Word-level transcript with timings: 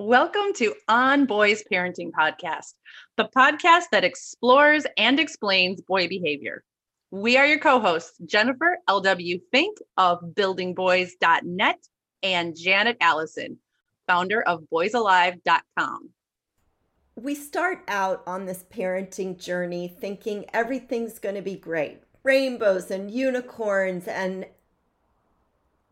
Welcome 0.00 0.52
to 0.58 0.76
On 0.86 1.26
Boys 1.26 1.64
Parenting 1.68 2.12
Podcast, 2.12 2.74
the 3.16 3.28
podcast 3.36 3.86
that 3.90 4.04
explores 4.04 4.86
and 4.96 5.18
explains 5.18 5.80
boy 5.80 6.06
behavior. 6.06 6.62
We 7.10 7.36
are 7.36 7.44
your 7.44 7.58
co 7.58 7.80
hosts, 7.80 8.16
Jennifer 8.24 8.78
L.W. 8.86 9.40
Fink 9.50 9.78
of 9.96 10.20
buildingboys.net 10.20 11.78
and 12.22 12.56
Janet 12.56 12.96
Allison, 13.00 13.58
founder 14.06 14.40
of 14.40 14.62
boysalive.com. 14.72 16.10
We 17.16 17.34
start 17.34 17.82
out 17.88 18.22
on 18.24 18.46
this 18.46 18.64
parenting 18.72 19.36
journey 19.36 19.88
thinking 19.88 20.46
everything's 20.52 21.18
going 21.18 21.34
to 21.34 21.42
be 21.42 21.56
great 21.56 22.02
rainbows 22.22 22.92
and 22.92 23.10
unicorns, 23.10 24.06
and 24.06 24.46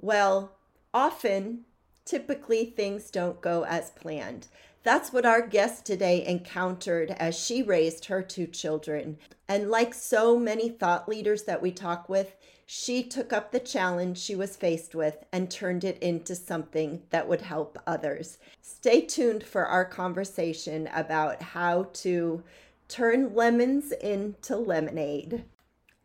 well, 0.00 0.52
often 0.94 1.64
typically 2.06 2.64
things 2.64 3.10
don't 3.10 3.42
go 3.42 3.64
as 3.64 3.90
planned. 3.90 4.46
That's 4.82 5.12
what 5.12 5.26
our 5.26 5.44
guest 5.44 5.84
today 5.84 6.24
encountered 6.24 7.10
as 7.10 7.36
she 7.36 7.62
raised 7.62 8.04
her 8.04 8.22
two 8.22 8.46
children. 8.46 9.18
And 9.48 9.68
like 9.68 9.92
so 9.92 10.38
many 10.38 10.68
thought 10.68 11.08
leaders 11.08 11.42
that 11.42 11.60
we 11.60 11.72
talk 11.72 12.08
with, 12.08 12.36
she 12.66 13.02
took 13.02 13.32
up 13.32 13.50
the 13.50 13.58
challenge 13.58 14.16
she 14.18 14.36
was 14.36 14.56
faced 14.56 14.94
with 14.94 15.24
and 15.32 15.50
turned 15.50 15.82
it 15.82 16.00
into 16.00 16.36
something 16.36 17.02
that 17.10 17.28
would 17.28 17.42
help 17.42 17.78
others. 17.86 18.38
Stay 18.62 19.00
tuned 19.00 19.42
for 19.42 19.66
our 19.66 19.84
conversation 19.84 20.88
about 20.94 21.42
how 21.42 21.88
to 21.94 22.44
turn 22.88 23.34
lemons 23.34 23.90
into 23.90 24.56
lemonade. 24.56 25.44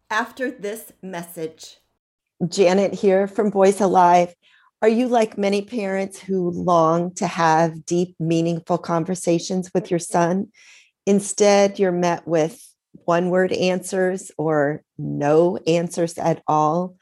After 0.09 0.49
this 0.49 0.91
message, 1.03 1.77
Janet 2.47 2.95
here 2.95 3.27
from 3.27 3.51
Boys 3.51 3.79
Alive. 3.79 4.35
Are 4.81 4.89
you 4.89 5.07
like 5.07 5.37
many 5.37 5.61
parents 5.61 6.19
who 6.19 6.49
long 6.49 7.13
to 7.15 7.27
have 7.27 7.85
deep, 7.85 8.15
meaningful 8.19 8.79
conversations 8.79 9.69
with 9.75 9.91
your 9.91 9.99
son? 9.99 10.47
Instead, 11.05 11.77
you're 11.77 11.91
met 11.91 12.27
with 12.27 12.67
one 13.05 13.29
word 13.29 13.51
answers 13.51 14.31
or 14.39 14.83
no 14.97 15.57
answers 15.67 16.17
at 16.17 16.41
all. 16.47 16.95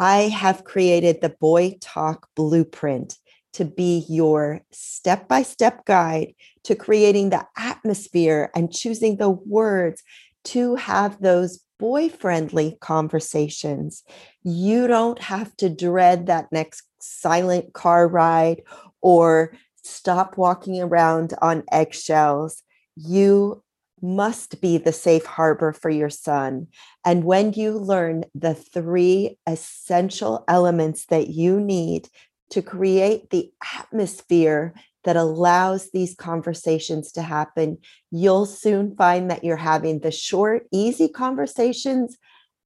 I 0.00 0.22
have 0.22 0.64
created 0.64 1.20
the 1.20 1.36
Boy 1.40 1.76
Talk 1.80 2.26
Blueprint 2.34 3.16
to 3.52 3.64
be 3.64 4.04
your 4.08 4.62
step 4.72 5.28
by 5.28 5.42
step 5.42 5.84
guide 5.84 6.34
to 6.64 6.74
creating 6.74 7.30
the 7.30 7.46
atmosphere 7.56 8.50
and 8.56 8.72
choosing 8.72 9.18
the 9.18 9.30
words 9.30 10.02
to 10.46 10.74
have 10.74 11.20
those 11.20 11.60
boy 11.78 12.08
friendly 12.08 12.76
conversations. 12.80 14.02
You 14.42 14.88
don't 14.88 15.20
have 15.20 15.56
to 15.58 15.68
dread 15.68 16.26
that 16.26 16.50
next 16.50 16.82
silent 17.02 17.72
car 17.72 18.08
ride 18.08 18.62
or 19.00 19.52
stop 19.82 20.36
walking 20.36 20.80
around 20.80 21.34
on 21.42 21.64
eggshells. 21.72 22.62
You 22.96 23.62
must 24.02 24.60
be 24.60 24.78
the 24.78 24.92
safe 24.92 25.26
harbor 25.26 25.72
for 25.72 25.90
your 25.90 26.10
son. 26.10 26.68
And 27.04 27.24
when 27.24 27.52
you 27.52 27.72
learn 27.72 28.24
the 28.34 28.54
three 28.54 29.38
essential 29.46 30.44
elements 30.48 31.06
that 31.06 31.28
you 31.28 31.60
need 31.60 32.08
to 32.50 32.62
create 32.62 33.30
the 33.30 33.50
atmosphere 33.78 34.74
that 35.04 35.16
allows 35.16 35.90
these 35.90 36.14
conversations 36.14 37.12
to 37.12 37.22
happen, 37.22 37.78
you'll 38.10 38.46
soon 38.46 38.96
find 38.96 39.30
that 39.30 39.44
you're 39.44 39.56
having 39.56 40.00
the 40.00 40.10
short, 40.10 40.66
easy 40.72 41.08
conversations 41.08 42.16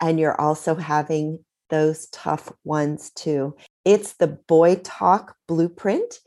and 0.01 0.19
you're 0.19 0.41
also 0.41 0.75
having 0.75 1.39
those 1.71 2.09
tough 2.09 2.53
ones 2.65 3.11
too. 3.11 3.55
It's 3.85 4.15
the 4.15 4.29
Boy 4.29 4.77
Talk 4.77 5.37
Blueprint. 5.47 6.21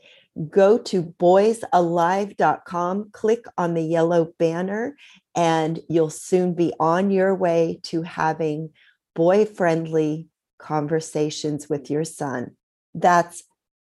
Go 0.50 0.78
to 0.78 1.02
boysalive.com, 1.02 3.10
click 3.12 3.44
on 3.56 3.74
the 3.74 3.82
yellow 3.82 4.32
banner, 4.38 4.96
and 5.34 5.80
you'll 5.88 6.10
soon 6.10 6.54
be 6.54 6.72
on 6.78 7.10
your 7.10 7.34
way 7.34 7.80
to 7.84 8.02
having 8.02 8.70
boy 9.16 9.44
friendly 9.44 10.28
conversations 10.58 11.68
with 11.68 11.90
your 11.90 12.04
son. 12.04 12.56
That's 12.94 13.42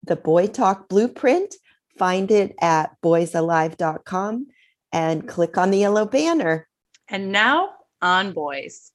the 0.04 0.16
Boy 0.16 0.46
Talk 0.46 0.88
Blueprint. 0.88 1.54
Find 1.98 2.30
it 2.30 2.54
at 2.62 2.96
boysalive.com 3.02 4.46
and 4.92 5.28
click 5.28 5.58
on 5.58 5.70
the 5.70 5.78
yellow 5.78 6.06
banner. 6.06 6.66
And 7.08 7.32
now 7.32 7.70
on 8.00 8.32
boys. 8.32 8.89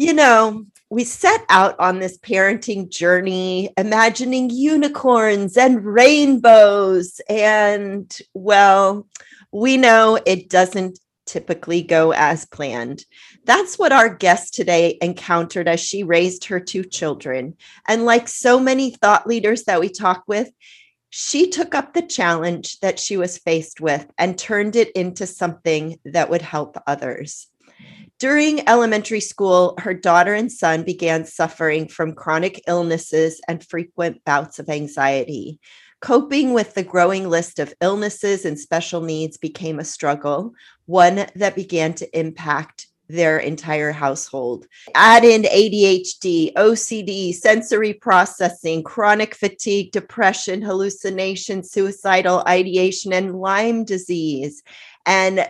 You 0.00 0.14
know, 0.14 0.64
we 0.88 1.04
set 1.04 1.44
out 1.50 1.78
on 1.78 1.98
this 1.98 2.16
parenting 2.16 2.88
journey 2.88 3.68
imagining 3.76 4.48
unicorns 4.48 5.58
and 5.58 5.84
rainbows. 5.84 7.20
And 7.28 8.10
well, 8.32 9.06
we 9.52 9.76
know 9.76 10.18
it 10.24 10.48
doesn't 10.48 10.98
typically 11.26 11.82
go 11.82 12.14
as 12.14 12.46
planned. 12.46 13.04
That's 13.44 13.78
what 13.78 13.92
our 13.92 14.08
guest 14.08 14.54
today 14.54 14.96
encountered 15.02 15.68
as 15.68 15.80
she 15.80 16.02
raised 16.02 16.46
her 16.46 16.60
two 16.60 16.84
children. 16.84 17.58
And 17.86 18.06
like 18.06 18.26
so 18.26 18.58
many 18.58 18.92
thought 18.92 19.26
leaders 19.26 19.64
that 19.64 19.80
we 19.80 19.90
talk 19.90 20.24
with, 20.26 20.50
she 21.10 21.50
took 21.50 21.74
up 21.74 21.92
the 21.92 22.00
challenge 22.00 22.80
that 22.80 22.98
she 22.98 23.18
was 23.18 23.36
faced 23.36 23.82
with 23.82 24.10
and 24.16 24.38
turned 24.38 24.76
it 24.76 24.92
into 24.92 25.26
something 25.26 25.98
that 26.06 26.30
would 26.30 26.40
help 26.40 26.78
others. 26.86 27.48
During 28.18 28.68
elementary 28.68 29.20
school, 29.20 29.74
her 29.78 29.94
daughter 29.94 30.34
and 30.34 30.52
son 30.52 30.82
began 30.82 31.24
suffering 31.24 31.88
from 31.88 32.14
chronic 32.14 32.62
illnesses 32.66 33.40
and 33.48 33.66
frequent 33.66 34.22
bouts 34.24 34.58
of 34.58 34.68
anxiety. 34.68 35.58
Coping 36.00 36.52
with 36.52 36.74
the 36.74 36.82
growing 36.82 37.28
list 37.28 37.58
of 37.58 37.74
illnesses 37.80 38.44
and 38.44 38.58
special 38.58 39.00
needs 39.00 39.36
became 39.36 39.78
a 39.78 39.84
struggle, 39.84 40.52
one 40.86 41.26
that 41.34 41.54
began 41.54 41.94
to 41.94 42.18
impact 42.18 42.88
their 43.10 43.38
entire 43.38 43.92
household. 43.92 44.66
Add 44.94 45.24
in 45.24 45.42
ADHD, 45.42 46.52
OCD, 46.54 47.34
sensory 47.34 47.92
processing, 47.92 48.82
chronic 48.82 49.34
fatigue, 49.34 49.92
depression, 49.92 50.62
hallucination, 50.62 51.62
suicidal 51.62 52.42
ideation, 52.46 53.12
and 53.12 53.40
Lyme 53.40 53.84
disease. 53.84 54.62
And 55.06 55.48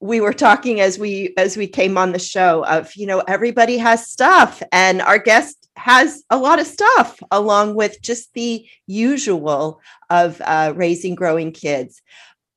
we 0.00 0.20
were 0.20 0.32
talking 0.32 0.80
as 0.80 0.98
we 0.98 1.34
as 1.36 1.56
we 1.56 1.66
came 1.66 1.98
on 1.98 2.12
the 2.12 2.18
show 2.18 2.64
of 2.64 2.94
you 2.96 3.06
know 3.06 3.20
everybody 3.28 3.76
has 3.76 4.08
stuff 4.08 4.62
and 4.72 5.02
our 5.02 5.18
guest 5.18 5.68
has 5.76 6.24
a 6.30 6.38
lot 6.38 6.58
of 6.58 6.66
stuff 6.66 7.20
along 7.30 7.74
with 7.74 8.00
just 8.02 8.32
the 8.34 8.66
usual 8.86 9.80
of 10.08 10.40
uh, 10.44 10.72
raising 10.74 11.14
growing 11.14 11.52
kids 11.52 12.00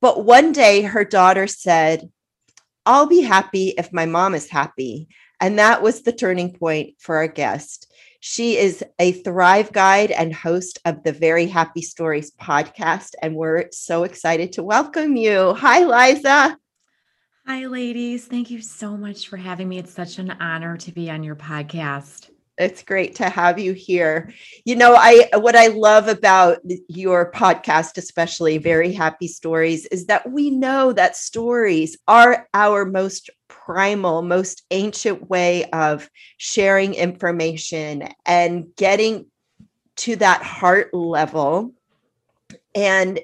but 0.00 0.24
one 0.24 0.52
day 0.52 0.82
her 0.82 1.04
daughter 1.04 1.46
said 1.46 2.10
I'll 2.86 3.06
be 3.06 3.22
happy 3.22 3.68
if 3.78 3.92
my 3.92 4.04
mom 4.04 4.34
is 4.34 4.48
happy. 4.48 5.08
And 5.40 5.58
that 5.58 5.82
was 5.82 6.02
the 6.02 6.12
turning 6.12 6.52
point 6.52 6.94
for 6.98 7.16
our 7.16 7.28
guest. 7.28 7.90
She 8.20 8.56
is 8.56 8.84
a 8.98 9.12
Thrive 9.12 9.72
Guide 9.72 10.10
and 10.10 10.34
host 10.34 10.78
of 10.84 11.02
the 11.02 11.12
Very 11.12 11.46
Happy 11.46 11.82
Stories 11.82 12.32
podcast. 12.32 13.12
And 13.22 13.36
we're 13.36 13.68
so 13.70 14.04
excited 14.04 14.52
to 14.52 14.62
welcome 14.62 15.16
you. 15.16 15.54
Hi, 15.54 15.84
Liza. 15.84 16.58
Hi, 17.46 17.66
ladies. 17.66 18.24
Thank 18.24 18.50
you 18.50 18.62
so 18.62 18.96
much 18.96 19.28
for 19.28 19.36
having 19.36 19.68
me. 19.68 19.76
It's 19.76 19.92
such 19.92 20.18
an 20.18 20.30
honor 20.40 20.78
to 20.78 20.92
be 20.92 21.10
on 21.10 21.22
your 21.22 21.36
podcast. 21.36 22.30
It's 22.56 22.82
great 22.82 23.16
to 23.16 23.28
have 23.28 23.58
you 23.58 23.74
here. 23.74 24.32
You 24.64 24.76
know, 24.76 24.94
I 24.96 25.28
what 25.34 25.54
I 25.54 25.66
love 25.66 26.08
about 26.08 26.60
your 26.88 27.30
podcast, 27.32 27.98
especially 27.98 28.56
Very 28.56 28.92
Happy 28.92 29.28
Stories, 29.28 29.84
is 29.86 30.06
that 30.06 30.30
we 30.30 30.48
know 30.48 30.94
that 30.94 31.18
stories 31.18 31.98
are 32.08 32.48
our 32.54 32.86
most 32.86 33.28
primal, 33.48 34.22
most 34.22 34.62
ancient 34.70 35.28
way 35.28 35.64
of 35.66 36.08
sharing 36.38 36.94
information 36.94 38.08
and 38.24 38.74
getting 38.76 39.26
to 39.96 40.16
that 40.16 40.42
heart 40.42 40.94
level. 40.94 41.74
And 42.74 43.20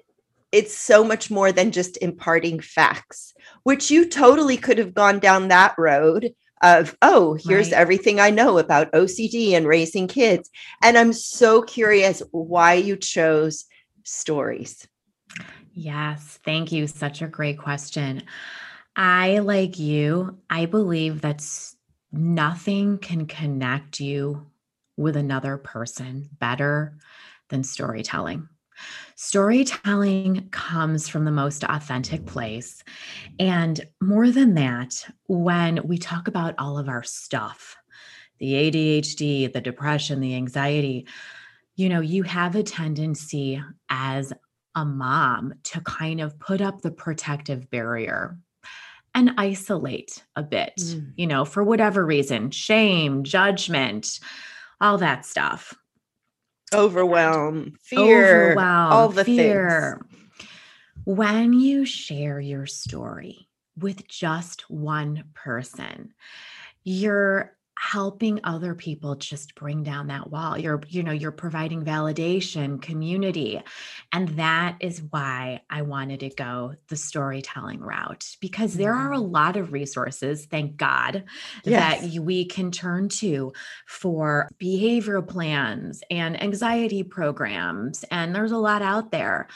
it's 0.53 0.77
so 0.77 1.05
much 1.05 1.31
more 1.31 1.53
than 1.53 1.71
just 1.71 1.97
imparting 1.99 2.61
facts, 2.61 3.33
which 3.63 3.91
you 3.91 4.09
totally 4.09 4.57
could 4.57 4.79
have 4.79 4.95
gone 4.95 5.19
down 5.19 5.49
that 5.49 5.75
road 5.79 6.35
of, 6.63 6.97
oh, 7.03 7.35
here's 7.35 7.71
right. 7.71 7.81
everything 7.81 8.21
I 8.21 8.31
know 8.31 8.59
about 8.59 8.93
OCD 8.93 9.53
and 9.53 9.67
raising 9.67 10.09
kids. 10.09 10.51
And 10.83 10.99
I'm 10.99 11.13
so 11.13 11.63
curious 11.63 12.23
why 12.33 12.75
you 12.75 12.97
chose 12.97 13.65
stories. 14.05 14.87
Yes, 15.73 16.39
thank 16.45 16.73
you. 16.73 16.87
Such 16.87 17.23
a 17.23 17.29
great 17.29 17.59
question. 17.59 18.25
I, 18.97 19.39
like 19.39 19.79
you, 19.79 20.39
I 20.51 20.67
believe 20.67 21.23
that 21.23 21.43
nothing 22.13 22.99
can 22.99 23.27
connect 23.27 24.01
you 24.01 24.47
with 24.97 25.17
another 25.17 25.57
person 25.57 26.29
better 26.39 26.99
than 27.49 27.65
storytelling. 27.65 28.49
Storytelling 29.17 30.49
comes 30.51 31.09
from 31.09 31.25
the 31.25 31.31
most 31.31 31.65
authentic 31.65 32.27
place. 32.27 32.83
And 33.39 33.81
more 34.01 34.31
than 34.31 34.55
that, 34.55 35.07
when 35.27 35.81
we 35.87 35.99
talk 35.99 36.29
about 36.29 36.55
all 36.59 36.79
of 36.79 36.89
our 36.89 37.03
stuff, 37.03 37.77
the 38.39 38.53
ADHD, 38.53 39.53
the 39.53 39.61
depression, 39.61 40.21
the 40.21 40.35
anxiety, 40.35 41.07
you 41.77 41.89
know, 41.89 42.01
you 42.01 42.23
have 42.23 42.57
a 42.57 42.63
tendency 42.63 43.63
as 43.89 44.33
a 44.75 44.85
mom 44.85 45.55
to 45.65 45.81
kind 45.83 46.21
of 46.21 46.39
put 46.39 46.61
up 46.61 46.81
the 46.81 46.91
protective 46.91 47.71
barrier 47.71 48.39
and 49.15 49.33
isolate 49.37 50.25
a 50.37 50.43
bit, 50.43 50.75
mm. 50.79 51.13
you 51.17 51.27
know, 51.27 51.45
for 51.45 51.63
whatever 51.63 52.07
reason 52.07 52.51
shame, 52.51 53.25
judgment, 53.25 54.21
all 54.81 54.99
that 54.99 55.27
stuff 55.27 55.75
overwhelm, 56.75 57.75
fear, 57.83 58.51
overwhelm, 58.51 58.93
all 58.93 59.09
the 59.09 59.25
fear. 59.25 59.99
things. 60.01 60.19
When 61.05 61.53
you 61.53 61.85
share 61.85 62.41
your 62.41 62.67
story 62.67 63.49
with 63.79 64.07
just 64.07 64.69
one 64.71 65.25
person, 65.35 66.15
you're 66.85 67.57
helping 67.81 68.41
other 68.45 68.75
people 68.75 69.15
just 69.15 69.55
bring 69.55 69.83
down 69.83 70.09
that 70.09 70.31
wall. 70.31 70.59
You're 70.59 70.83
you 70.89 71.03
know 71.03 71.13
you're 71.13 71.33
providing 71.33 71.83
validation 71.83 72.83
community 72.83 73.63
and 74.13 74.29
that 74.31 74.77
is 74.81 75.03
why 75.11 75.61
i 75.71 75.83
wanted 75.83 76.21
to 76.21 76.31
go 76.31 76.75
the 76.89 76.97
storytelling 76.97 77.81
route 77.81 78.37
because 78.41 78.75
there 78.75 78.95
are 78.95 79.13
a 79.13 79.19
lot 79.19 79.57
of 79.57 79.73
resources 79.73 80.47
thank 80.47 80.77
god 80.77 81.25
yes. 81.65 82.01
that 82.01 82.21
we 82.21 82.45
can 82.45 82.71
turn 82.71 83.09
to 83.09 83.53
for 83.87 84.49
behavioral 84.61 85.27
plans 85.27 86.03
and 86.11 86.41
anxiety 86.43 87.03
programs 87.03 88.05
and 88.11 88.35
there's 88.35 88.53
a 88.53 88.59
lot 88.59 88.83
out 88.83 89.11
there. 89.11 89.49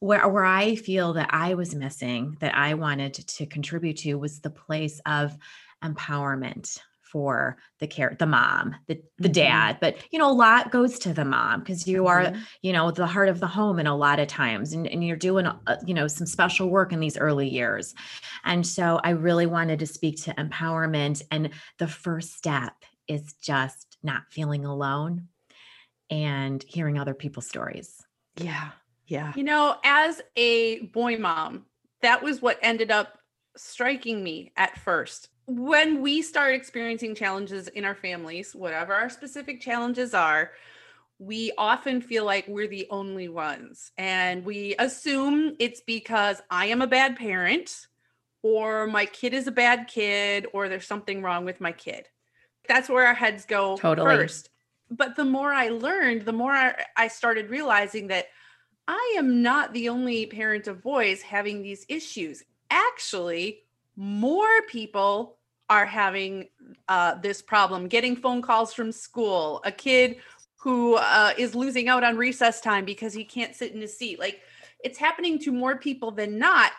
Where, 0.00 0.28
where 0.28 0.44
I 0.44 0.76
feel 0.76 1.14
that 1.14 1.30
I 1.32 1.54
was 1.54 1.74
missing, 1.74 2.36
that 2.38 2.54
I 2.54 2.74
wanted 2.74 3.14
to 3.14 3.46
contribute 3.46 3.96
to, 3.98 4.14
was 4.14 4.38
the 4.38 4.50
place 4.50 5.00
of 5.04 5.36
empowerment 5.82 6.78
for 7.10 7.56
the 7.78 7.86
care 7.86 8.14
the 8.18 8.26
mom 8.26 8.74
the 8.86 9.00
the 9.18 9.28
mm-hmm. 9.28 9.32
dad 9.32 9.78
but 9.80 9.96
you 10.10 10.18
know 10.18 10.30
a 10.30 10.32
lot 10.32 10.70
goes 10.70 10.98
to 10.98 11.12
the 11.12 11.24
mom 11.24 11.60
because 11.60 11.86
you 11.86 12.06
are 12.06 12.24
mm-hmm. 12.24 12.40
you 12.62 12.72
know 12.72 12.90
the 12.90 13.06
heart 13.06 13.28
of 13.28 13.40
the 13.40 13.46
home 13.46 13.78
in 13.78 13.86
a 13.86 13.96
lot 13.96 14.18
of 14.18 14.28
times 14.28 14.72
and, 14.72 14.86
and 14.86 15.04
you're 15.04 15.16
doing 15.16 15.46
uh, 15.46 15.56
you 15.86 15.94
know 15.94 16.06
some 16.06 16.26
special 16.26 16.68
work 16.68 16.92
in 16.92 17.00
these 17.00 17.16
early 17.16 17.48
years 17.48 17.94
and 18.44 18.66
so 18.66 19.00
i 19.04 19.10
really 19.10 19.46
wanted 19.46 19.78
to 19.78 19.86
speak 19.86 20.22
to 20.22 20.34
empowerment 20.34 21.22
and 21.30 21.50
the 21.78 21.88
first 21.88 22.36
step 22.36 22.74
is 23.06 23.32
just 23.34 23.96
not 24.02 24.22
feeling 24.30 24.64
alone 24.64 25.28
and 26.10 26.62
hearing 26.68 26.98
other 26.98 27.14
people's 27.14 27.48
stories 27.48 28.02
yeah 28.36 28.70
yeah 29.06 29.32
you 29.34 29.44
know 29.44 29.76
as 29.84 30.20
a 30.36 30.80
boy 30.86 31.16
mom 31.16 31.64
that 32.02 32.22
was 32.22 32.42
what 32.42 32.58
ended 32.62 32.90
up 32.90 33.18
striking 33.56 34.22
me 34.22 34.52
at 34.56 34.78
first 34.78 35.28
when 35.48 36.02
we 36.02 36.20
start 36.20 36.54
experiencing 36.54 37.14
challenges 37.14 37.68
in 37.68 37.86
our 37.86 37.94
families, 37.94 38.54
whatever 38.54 38.92
our 38.92 39.08
specific 39.08 39.62
challenges 39.62 40.12
are, 40.12 40.52
we 41.18 41.52
often 41.56 42.02
feel 42.02 42.26
like 42.26 42.46
we're 42.46 42.68
the 42.68 42.86
only 42.90 43.28
ones. 43.28 43.90
And 43.96 44.44
we 44.44 44.74
assume 44.78 45.56
it's 45.58 45.80
because 45.80 46.42
I 46.50 46.66
am 46.66 46.82
a 46.82 46.86
bad 46.86 47.16
parent, 47.16 47.86
or 48.42 48.86
my 48.88 49.06
kid 49.06 49.32
is 49.32 49.46
a 49.46 49.52
bad 49.52 49.88
kid, 49.88 50.46
or 50.52 50.68
there's 50.68 50.86
something 50.86 51.22
wrong 51.22 51.46
with 51.46 51.62
my 51.62 51.72
kid. 51.72 52.06
That's 52.68 52.90
where 52.90 53.06
our 53.06 53.14
heads 53.14 53.46
go 53.46 53.78
totally. 53.78 54.16
first. 54.16 54.50
But 54.90 55.16
the 55.16 55.24
more 55.24 55.52
I 55.52 55.70
learned, 55.70 56.22
the 56.22 56.32
more 56.32 56.74
I 56.96 57.08
started 57.08 57.48
realizing 57.48 58.08
that 58.08 58.26
I 58.86 59.14
am 59.16 59.42
not 59.42 59.72
the 59.72 59.88
only 59.88 60.26
parent 60.26 60.68
of 60.68 60.82
boys 60.82 61.22
having 61.22 61.62
these 61.62 61.86
issues. 61.88 62.44
Actually, 62.70 63.62
more 63.96 64.62
people 64.68 65.37
are 65.70 65.86
having 65.86 66.48
uh, 66.88 67.14
this 67.16 67.42
problem 67.42 67.88
getting 67.88 68.16
phone 68.16 68.42
calls 68.42 68.72
from 68.72 68.90
school 68.90 69.60
a 69.64 69.72
kid 69.72 70.16
who 70.56 70.94
uh, 70.96 71.32
is 71.38 71.54
losing 71.54 71.88
out 71.88 72.02
on 72.02 72.16
recess 72.16 72.60
time 72.60 72.84
because 72.84 73.14
he 73.14 73.24
can't 73.24 73.54
sit 73.54 73.72
in 73.72 73.80
his 73.80 73.96
seat. 73.96 74.18
Like 74.18 74.40
it's 74.82 74.98
happening 74.98 75.38
to 75.40 75.52
more 75.52 75.76
people 75.76 76.10
than 76.10 76.38
not. 76.38 76.72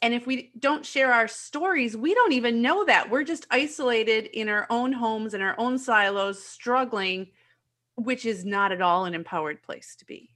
And 0.00 0.14
if 0.14 0.26
we 0.26 0.52
don't 0.58 0.86
share 0.86 1.12
our 1.12 1.28
stories 1.28 1.96
we 1.96 2.14
don't 2.14 2.32
even 2.32 2.62
know 2.62 2.84
that. 2.84 3.10
We're 3.10 3.24
just 3.24 3.46
isolated 3.50 4.26
in 4.26 4.48
our 4.48 4.66
own 4.70 4.92
homes 4.92 5.34
and 5.34 5.42
our 5.42 5.54
own 5.58 5.78
silos 5.78 6.42
struggling 6.42 7.28
which 7.96 8.24
is 8.24 8.44
not 8.44 8.70
at 8.70 8.80
all 8.80 9.06
an 9.06 9.14
empowered 9.14 9.60
place 9.60 9.96
to 9.98 10.04
be. 10.04 10.30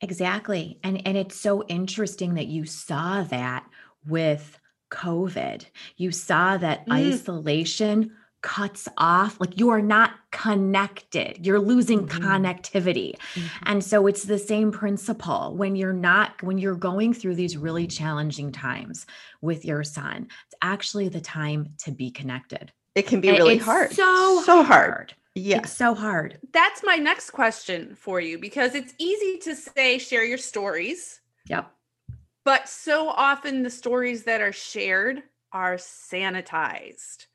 Exactly. 0.00 0.78
And 0.84 1.04
and 1.06 1.16
it's 1.16 1.36
so 1.36 1.64
interesting 1.66 2.34
that 2.34 2.46
you 2.46 2.64
saw 2.66 3.22
that 3.24 3.66
with 4.06 4.58
COVID. 4.94 5.66
You 5.96 6.12
saw 6.12 6.56
that 6.56 6.86
mm. 6.86 6.92
isolation 6.92 8.12
cuts 8.44 8.86
off, 8.98 9.40
like 9.40 9.58
you 9.58 9.70
are 9.70 9.80
not 9.80 10.12
connected. 10.30 11.44
You're 11.44 11.58
losing 11.58 12.06
mm-hmm. 12.06 12.22
connectivity. 12.22 13.16
Mm-hmm. 13.16 13.62
And 13.64 13.82
so 13.82 14.06
it's 14.06 14.24
the 14.24 14.38
same 14.38 14.70
principle 14.70 15.54
when 15.56 15.76
you're 15.76 15.94
not, 15.94 16.42
when 16.42 16.58
you're 16.58 16.74
going 16.74 17.14
through 17.14 17.36
these 17.36 17.56
really 17.56 17.86
challenging 17.86 18.52
times 18.52 19.06
with 19.40 19.64
your 19.64 19.82
son, 19.82 20.28
it's 20.46 20.54
actually 20.60 21.08
the 21.08 21.22
time 21.22 21.70
to 21.84 21.90
be 21.90 22.10
connected. 22.10 22.70
It 22.94 23.06
can 23.06 23.22
be 23.22 23.30
and 23.30 23.38
really 23.38 23.56
hard. 23.56 23.92
So, 23.92 24.42
so 24.44 24.62
hard. 24.62 24.90
hard. 24.90 25.14
Yeah. 25.34 25.58
It's 25.58 25.72
so 25.72 25.94
hard. 25.94 26.38
That's 26.52 26.82
my 26.84 26.96
next 26.96 27.30
question 27.30 27.94
for 27.94 28.20
you 28.20 28.38
because 28.38 28.74
it's 28.74 28.92
easy 28.98 29.38
to 29.38 29.56
say, 29.56 29.96
share 29.98 30.24
your 30.24 30.38
stories. 30.38 31.20
Yep. 31.48 31.70
But 32.44 32.68
so 32.68 33.08
often 33.08 33.62
the 33.62 33.70
stories 33.70 34.24
that 34.24 34.40
are 34.40 34.52
shared 34.52 35.22
are 35.52 35.76
sanitized. 35.76 37.26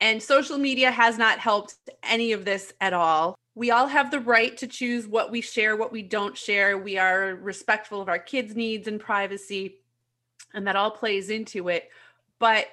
And 0.00 0.22
social 0.22 0.58
media 0.58 0.90
has 0.90 1.18
not 1.18 1.38
helped 1.38 1.76
any 2.02 2.32
of 2.32 2.44
this 2.44 2.72
at 2.80 2.92
all. 2.92 3.36
We 3.54 3.70
all 3.70 3.86
have 3.86 4.10
the 4.10 4.20
right 4.20 4.56
to 4.56 4.66
choose 4.66 5.06
what 5.06 5.30
we 5.30 5.40
share, 5.40 5.76
what 5.76 5.92
we 5.92 6.02
don't 6.02 6.36
share. 6.36 6.78
We 6.78 6.98
are 6.98 7.34
respectful 7.34 8.00
of 8.00 8.08
our 8.08 8.18
kids' 8.18 8.56
needs 8.56 8.88
and 8.88 8.98
privacy, 8.98 9.80
and 10.54 10.66
that 10.66 10.76
all 10.76 10.90
plays 10.90 11.30
into 11.30 11.68
it. 11.68 11.90
But 12.38 12.66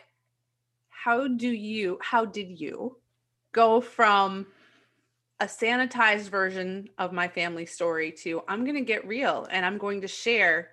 how 0.90 1.28
do 1.28 1.50
you, 1.50 2.00
how 2.02 2.26
did 2.26 2.60
you 2.60 2.98
go 3.52 3.82
from 3.82 4.48
a 5.40 5.46
sanitized 5.46 6.30
version 6.30 6.90
of 6.98 7.12
my 7.12 7.28
family 7.28 7.66
story 7.66 8.12
to 8.12 8.42
I'm 8.48 8.64
going 8.64 8.76
to 8.76 8.82
get 8.82 9.08
real 9.08 9.48
and 9.52 9.66
I'm 9.66 9.78
going 9.78 10.02
to 10.02 10.08
share 10.08 10.70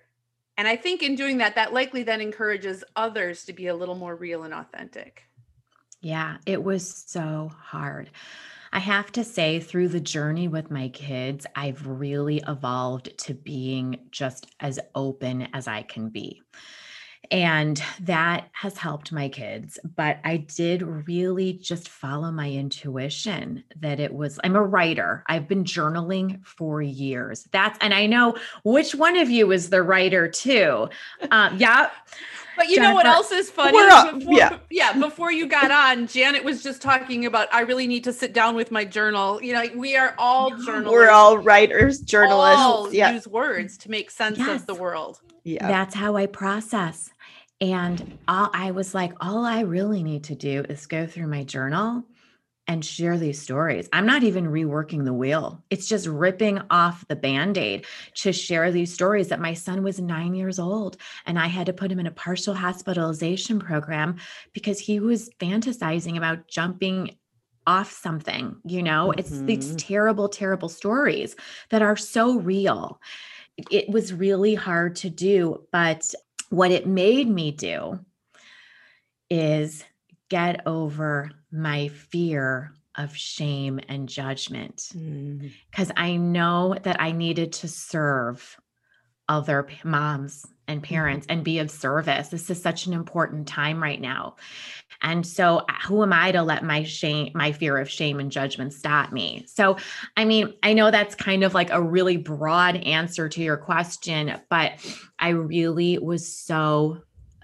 and 0.57 0.67
I 0.67 0.75
think 0.75 1.03
in 1.03 1.15
doing 1.15 1.37
that, 1.37 1.55
that 1.55 1.73
likely 1.73 2.03
then 2.03 2.21
encourages 2.21 2.83
others 2.95 3.45
to 3.45 3.53
be 3.53 3.67
a 3.67 3.75
little 3.75 3.95
more 3.95 4.15
real 4.15 4.43
and 4.43 4.53
authentic. 4.53 5.23
Yeah, 6.01 6.37
it 6.45 6.63
was 6.63 7.03
so 7.07 7.51
hard. 7.57 8.11
I 8.71 8.79
have 8.79 9.11
to 9.13 9.23
say, 9.23 9.59
through 9.59 9.87
the 9.87 10.01
journey 10.01 10.47
with 10.47 10.69
my 10.69 10.89
kids, 10.89 11.45
I've 11.55 11.87
really 11.87 12.43
evolved 12.45 13.17
to 13.19 13.33
being 13.33 14.07
just 14.11 14.47
as 14.59 14.79
open 14.93 15.47
as 15.53 15.67
I 15.67 15.83
can 15.83 16.09
be. 16.09 16.41
And 17.31 17.81
that 18.01 18.49
has 18.53 18.77
helped 18.77 19.11
my 19.11 19.29
kids. 19.29 19.79
But 19.95 20.19
I 20.23 20.37
did 20.37 20.81
really 20.81 21.53
just 21.53 21.89
follow 21.89 22.31
my 22.31 22.51
intuition 22.51 23.63
that 23.77 23.99
it 23.99 24.13
was, 24.13 24.39
I'm 24.43 24.55
a 24.55 24.63
writer. 24.63 25.23
I've 25.27 25.47
been 25.47 25.63
journaling 25.63 26.45
for 26.45 26.81
years. 26.81 27.47
That's, 27.51 27.77
and 27.81 27.93
I 27.93 28.05
know 28.05 28.37
which 28.63 28.95
one 28.95 29.17
of 29.17 29.29
you 29.29 29.51
is 29.51 29.69
the 29.69 29.83
writer 29.83 30.27
too. 30.27 30.89
Um, 31.31 31.57
yeah. 31.57 31.89
But 32.55 32.69
you 32.69 32.75
Jennifer, 32.75 32.89
know 32.89 32.95
what 32.95 33.05
else 33.05 33.31
is 33.31 33.49
funny? 33.49 33.77
Up, 33.79 34.19
before, 34.19 34.33
yeah. 34.33 34.57
yeah, 34.69 34.93
before 34.93 35.31
you 35.31 35.47
got 35.47 35.71
on, 35.71 36.07
Janet 36.07 36.43
was 36.43 36.63
just 36.63 36.81
talking 36.81 37.25
about 37.25 37.47
I 37.53 37.61
really 37.61 37.87
need 37.87 38.03
to 38.05 38.13
sit 38.13 38.33
down 38.33 38.55
with 38.55 38.71
my 38.71 38.85
journal. 38.85 39.41
You 39.41 39.53
know, 39.53 39.59
like 39.59 39.75
we 39.75 39.95
are 39.95 40.15
all 40.17 40.49
journalists. 40.51 40.91
We're 40.91 41.09
all 41.09 41.37
writers, 41.37 41.99
journalists. 41.99 42.61
All 42.61 42.93
yeah. 42.93 43.11
use 43.11 43.27
words 43.27 43.77
to 43.79 43.91
make 43.91 44.11
sense 44.11 44.37
yes. 44.37 44.61
of 44.61 44.67
the 44.67 44.75
world. 44.75 45.21
Yeah. 45.43 45.67
That's 45.67 45.93
how 45.95 46.15
I 46.15 46.25
process. 46.25 47.11
And 47.61 48.17
all, 48.27 48.49
I 48.53 48.71
was 48.71 48.93
like, 48.93 49.13
all 49.21 49.45
I 49.45 49.61
really 49.61 50.03
need 50.03 50.25
to 50.25 50.35
do 50.35 50.65
is 50.67 50.85
go 50.87 51.07
through 51.07 51.27
my 51.27 51.43
journal 51.43 52.03
and 52.67 52.83
share 52.83 53.17
these 53.17 53.41
stories. 53.41 53.87
I'm 53.93 54.05
not 54.05 54.23
even 54.23 54.47
reworking 54.47 55.05
the 55.05 55.13
wheel. 55.13 55.63
It's 55.69 55.87
just 55.87 56.07
ripping 56.07 56.59
off 56.69 57.07
the 57.07 57.15
band 57.15 57.57
aid 57.57 57.85
to 58.15 58.33
share 58.33 58.71
these 58.71 58.93
stories 58.93 59.27
that 59.27 59.39
my 59.39 59.53
son 59.53 59.83
was 59.83 59.99
nine 59.99 60.33
years 60.33 60.57
old 60.57 60.97
and 61.25 61.37
I 61.37 61.47
had 61.47 61.67
to 61.67 61.73
put 61.73 61.91
him 61.91 61.99
in 61.99 62.07
a 62.07 62.11
partial 62.11 62.55
hospitalization 62.55 63.59
program 63.59 64.17
because 64.53 64.79
he 64.79 64.99
was 64.99 65.29
fantasizing 65.39 66.17
about 66.17 66.47
jumping 66.47 67.15
off 67.67 67.91
something. 67.91 68.55
You 68.65 68.83
know, 68.83 69.09
mm-hmm. 69.09 69.19
it's 69.19 69.41
these 69.41 69.67
mm-hmm. 69.67 69.77
terrible, 69.77 70.29
terrible 70.29 70.69
stories 70.69 71.35
that 71.69 71.81
are 71.81 71.97
so 71.97 72.39
real. 72.39 72.99
It 73.71 73.89
was 73.89 74.13
really 74.13 74.55
hard 74.55 74.97
to 74.97 75.09
do, 75.09 75.65
but 75.71 76.13
what 76.49 76.71
it 76.71 76.87
made 76.87 77.29
me 77.29 77.51
do 77.51 77.99
is 79.29 79.83
get 80.29 80.65
over 80.65 81.31
my 81.55 81.87
fear 81.87 82.73
of 82.97 83.15
shame 83.15 83.79
and 83.89 84.07
judgment 84.07 84.89
because 84.93 85.89
mm. 85.89 85.93
I 85.97 86.15
know 86.15 86.75
that 86.83 87.01
I 87.01 87.11
needed 87.11 87.53
to 87.53 87.67
serve 87.67 88.57
other 89.27 89.67
moms 89.83 90.45
and 90.67 90.81
mm-hmm. 90.81 90.93
parents 90.93 91.25
and 91.29 91.43
be 91.43 91.59
of 91.59 91.71
service. 91.71 92.29
This 92.29 92.49
is 92.49 92.61
such 92.61 92.85
an 92.85 92.93
important 92.93 93.47
time 93.47 93.81
right 93.81 93.99
now. 93.99 94.35
And 95.01 95.25
so 95.25 95.57
uh, 95.57 95.73
who 95.85 96.03
am 96.03 96.13
I 96.13 96.31
to 96.31 96.41
let 96.41 96.63
my 96.63 96.83
shame 96.83 97.31
my 97.35 97.51
fear 97.51 97.77
of 97.77 97.89
shame 97.89 98.19
and 98.19 98.31
judgment 98.31 98.73
stop 98.73 99.11
me? 99.11 99.45
So 99.47 99.77
I 100.15 100.25
mean, 100.25 100.53
I 100.63 100.73
know 100.73 100.91
that's 100.91 101.15
kind 101.15 101.43
of 101.43 101.53
like 101.53 101.71
a 101.71 101.81
really 101.81 102.17
broad 102.17 102.77
answer 102.77 103.27
to 103.29 103.41
your 103.41 103.57
question, 103.57 104.39
but 104.49 104.73
I 105.19 105.29
really 105.29 105.97
was 105.97 106.27
so 106.27 107.01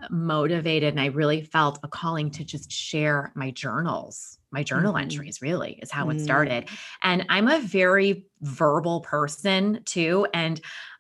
motivated 0.09 0.93
and 0.93 0.99
I 0.99 1.07
really 1.07 1.41
felt 1.41 1.79
a 1.83 1.87
calling 1.87 2.31
to 2.31 2.43
just 2.43 2.71
share 2.71 3.31
my 3.35 3.51
journals. 3.51 4.37
My 4.51 4.63
journal 4.63 4.93
mm-hmm. 4.93 5.03
entries 5.03 5.41
really 5.41 5.79
is 5.81 5.91
how 5.91 6.07
mm-hmm. 6.07 6.17
it 6.17 6.23
started. 6.23 6.69
And 7.01 7.25
I'm 7.29 7.47
a 7.47 7.59
very 7.59 8.25
verbal 8.41 9.01
person 9.01 9.81
too. 9.85 10.27
And 10.33 10.59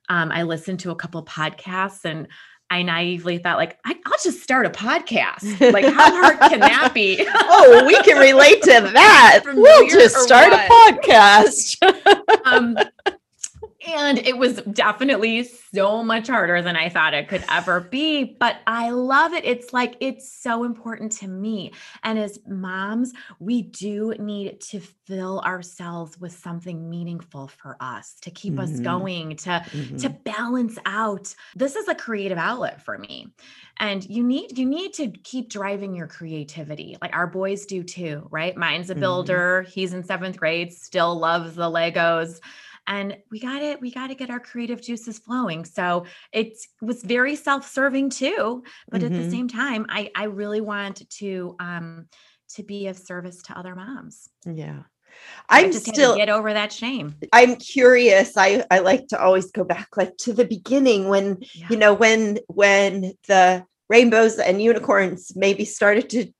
um, 0.09 0.31
I 0.31 0.43
listened 0.43 0.79
to 0.81 0.91
a 0.91 0.95
couple 0.95 1.23
podcasts 1.25 2.05
and 2.05 2.27
I 2.69 2.83
naively 2.83 3.37
thought, 3.37 3.57
like, 3.57 3.77
I, 3.85 3.93
will 3.93 4.17
just 4.23 4.41
start 4.41 4.65
a 4.65 4.69
podcast. 4.69 5.73
Like, 5.73 5.83
how 5.83 6.09
hard 6.09 6.39
can 6.39 6.61
that 6.61 6.93
be? 6.93 7.17
oh, 7.27 7.83
we 7.85 8.01
can 8.01 8.17
relate 8.17 8.61
to 8.63 8.69
that. 8.93 9.41
we'll 9.45 9.87
just 9.89 10.15
start 10.15 10.51
what? 10.51 10.95
a 10.95 11.01
podcast. 11.01 12.45
um, 12.45 12.77
and 13.87 14.19
it 14.19 14.37
was 14.37 14.61
definitely 14.73 15.43
so 15.43 16.03
much 16.03 16.27
harder 16.27 16.61
than 16.61 16.75
I 16.75 16.89
thought 16.89 17.13
it 17.13 17.27
could 17.27 17.43
ever 17.49 17.79
be. 17.79 18.23
But 18.39 18.57
I 18.67 18.91
love 18.91 19.33
it. 19.33 19.43
It's 19.43 19.73
like, 19.73 19.95
it's 19.99 20.31
so 20.31 20.63
important 20.63 21.11
to 21.13 21.27
me. 21.27 21.73
And 22.03 22.19
as 22.19 22.39
moms, 22.47 23.13
we 23.39 23.63
do 23.63 24.13
need 24.19 24.61
to 24.61 24.79
fill 24.79 25.39
ourselves 25.41 26.19
with 26.19 26.31
something 26.31 26.89
meaningful 26.89 27.47
for 27.47 27.75
us 27.79 28.15
to 28.21 28.31
keep 28.31 28.53
mm-hmm. 28.53 28.73
us 28.73 28.79
going, 28.79 29.35
to, 29.37 29.49
mm-hmm. 29.49 29.97
to 29.97 30.09
balance 30.09 30.77
out. 30.85 31.33
This 31.55 31.75
is 31.75 31.87
a 31.87 31.95
creative 31.95 32.37
outlet 32.37 32.81
for 32.83 32.97
me. 32.97 33.33
And 33.79 34.07
you 34.07 34.23
need, 34.23 34.59
you 34.59 34.65
need 34.65 34.93
to 34.93 35.07
keep 35.07 35.49
driving 35.49 35.95
your 35.95 36.07
creativity. 36.07 36.97
Like 37.01 37.15
our 37.15 37.25
boys 37.25 37.65
do 37.65 37.81
too, 37.81 38.27
right? 38.29 38.55
Mine's 38.55 38.91
a 38.91 38.93
mm-hmm. 38.93 39.01
builder. 39.01 39.63
Mm-hmm. 39.63 39.71
He's 39.71 39.93
in 39.93 40.03
seventh 40.03 40.37
grade, 40.37 40.71
still 40.71 41.17
loves 41.17 41.55
the 41.55 41.69
Legos 41.69 42.39
and 42.87 43.17
we 43.31 43.39
got 43.39 43.61
it 43.61 43.79
we 43.81 43.91
got 43.91 44.07
to 44.07 44.15
get 44.15 44.29
our 44.29 44.39
creative 44.39 44.81
juices 44.81 45.19
flowing 45.19 45.65
so 45.65 46.05
it 46.33 46.57
was 46.81 47.03
very 47.03 47.35
self-serving 47.35 48.09
too 48.09 48.63
but 48.89 49.01
mm-hmm. 49.01 49.05
at 49.05 49.11
the 49.11 49.19
mm-hmm. 49.19 49.31
same 49.31 49.47
time 49.47 49.85
i 49.89 50.09
i 50.15 50.25
really 50.25 50.61
want 50.61 51.09
to 51.09 51.55
um 51.59 52.05
to 52.49 52.63
be 52.63 52.87
of 52.87 52.97
service 52.97 53.41
to 53.43 53.57
other 53.57 53.75
moms 53.75 54.29
yeah 54.45 54.83
I'm 55.49 55.71
just 55.71 55.87
still 55.87 56.15
get 56.15 56.29
over 56.29 56.53
that 56.53 56.71
shame. 56.71 57.15
I'm 57.33 57.57
curious. 57.57 58.37
I 58.37 58.65
I 58.71 58.79
like 58.79 59.07
to 59.09 59.21
always 59.21 59.51
go 59.51 59.63
back 59.63 59.97
like 59.97 60.15
to 60.19 60.33
the 60.33 60.45
beginning 60.45 61.09
when 61.09 61.39
yeah. 61.53 61.67
you 61.69 61.77
know 61.77 61.93
when 61.93 62.39
when 62.47 63.13
the 63.27 63.65
rainbows 63.91 64.39
and 64.39 64.61
unicorns 64.61 65.33
maybe 65.35 65.65
started 65.65 66.09
to 66.09 66.31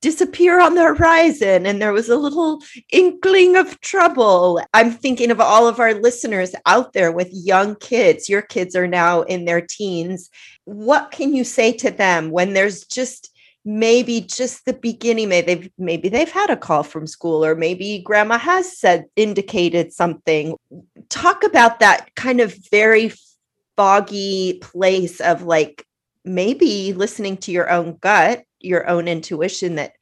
disappear 0.00 0.58
on 0.58 0.74
the 0.74 0.82
horizon 0.82 1.66
and 1.66 1.82
there 1.82 1.92
was 1.92 2.08
a 2.08 2.16
little 2.16 2.62
inkling 2.90 3.56
of 3.56 3.78
trouble. 3.80 4.60
I'm 4.72 4.90
thinking 4.90 5.30
of 5.30 5.40
all 5.40 5.68
of 5.68 5.80
our 5.80 5.94
listeners 5.94 6.54
out 6.64 6.94
there 6.94 7.12
with 7.12 7.28
young 7.32 7.76
kids. 7.76 8.28
Your 8.28 8.40
kids 8.42 8.74
are 8.74 8.86
now 8.86 9.22
in 9.22 9.44
their 9.44 9.60
teens. 9.60 10.30
What 10.64 11.10
can 11.10 11.34
you 11.34 11.44
say 11.44 11.72
to 11.72 11.90
them 11.90 12.30
when 12.30 12.54
there's 12.54 12.84
just 12.84 13.30
maybe 13.66 14.20
just 14.20 14.64
the 14.66 14.74
beginning 14.74 15.28
maybe 15.30 15.46
they've 15.46 15.70
maybe 15.78 16.08
they've 16.10 16.30
had 16.30 16.50
a 16.50 16.56
call 16.56 16.82
from 16.82 17.06
school 17.06 17.42
or 17.42 17.54
maybe 17.54 18.02
grandma 18.04 18.36
has 18.36 18.76
said 18.78 19.06
indicated 19.16 19.90
something 19.90 20.54
talk 21.08 21.42
about 21.42 21.80
that 21.80 22.14
kind 22.14 22.40
of 22.40 22.54
very 22.70 23.10
foggy 23.74 24.58
place 24.60 25.18
of 25.20 25.44
like 25.44 25.86
maybe 26.24 26.92
listening 26.92 27.36
to 27.38 27.52
your 27.52 27.70
own 27.70 27.96
gut, 28.00 28.44
your 28.60 28.88
own 28.88 29.08
intuition 29.08 29.74
that, 29.76 29.92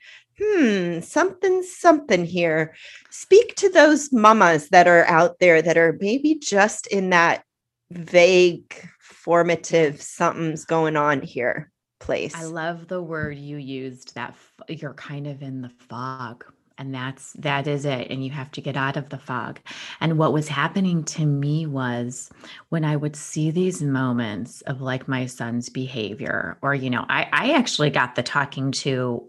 hmm, 0.40 1.00
something, 1.00 1.62
something 1.62 2.24
here. 2.24 2.74
Speak 3.10 3.54
to 3.56 3.68
those 3.68 4.12
mamas 4.12 4.68
that 4.70 4.88
are 4.88 5.04
out 5.06 5.38
there 5.40 5.62
that 5.62 5.76
are 5.76 5.98
maybe 6.00 6.36
just 6.36 6.86
in 6.86 7.10
that 7.10 7.44
vague, 7.90 8.74
formative, 9.00 10.00
something's 10.00 10.64
going 10.64 10.96
on 10.96 11.22
here 11.22 11.70
place. 12.00 12.34
I 12.34 12.44
love 12.44 12.88
the 12.88 13.02
word 13.02 13.38
you 13.38 13.56
used 13.56 14.14
that 14.16 14.34
you're 14.68 14.94
kind 14.94 15.26
of 15.26 15.42
in 15.42 15.62
the 15.62 15.70
fog 15.88 16.44
and 16.82 16.92
that's 16.92 17.32
that 17.34 17.68
is 17.68 17.84
it. 17.84 18.08
And 18.10 18.24
you 18.24 18.32
have 18.32 18.50
to 18.50 18.60
get 18.60 18.76
out 18.76 18.96
of 18.96 19.08
the 19.08 19.18
fog. 19.18 19.60
And 20.00 20.18
what 20.18 20.32
was 20.32 20.48
happening 20.48 21.04
to 21.04 21.24
me 21.24 21.64
was 21.64 22.28
when 22.70 22.84
i 22.84 22.96
would 22.96 23.14
see 23.14 23.52
these 23.52 23.80
moments 23.82 24.62
of 24.62 24.80
like 24.80 25.06
my 25.06 25.26
son's 25.26 25.68
behavior 25.68 26.58
or 26.60 26.74
you 26.74 26.90
know 26.90 27.06
i 27.08 27.28
i 27.32 27.52
actually 27.52 27.88
got 27.90 28.16
the 28.16 28.22
talking 28.22 28.72
to 28.72 29.22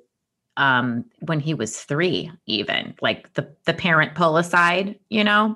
um 0.57 1.05
when 1.19 1.39
he 1.39 1.53
was 1.53 1.79
3 1.79 2.31
even 2.47 2.95
like 3.01 3.31
the 3.35 3.47
the 3.65 3.73
parent 3.73 4.15
pull 4.15 4.37
aside 4.37 4.99
you 5.09 5.23
know? 5.23 5.55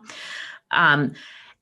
Um 0.69 1.13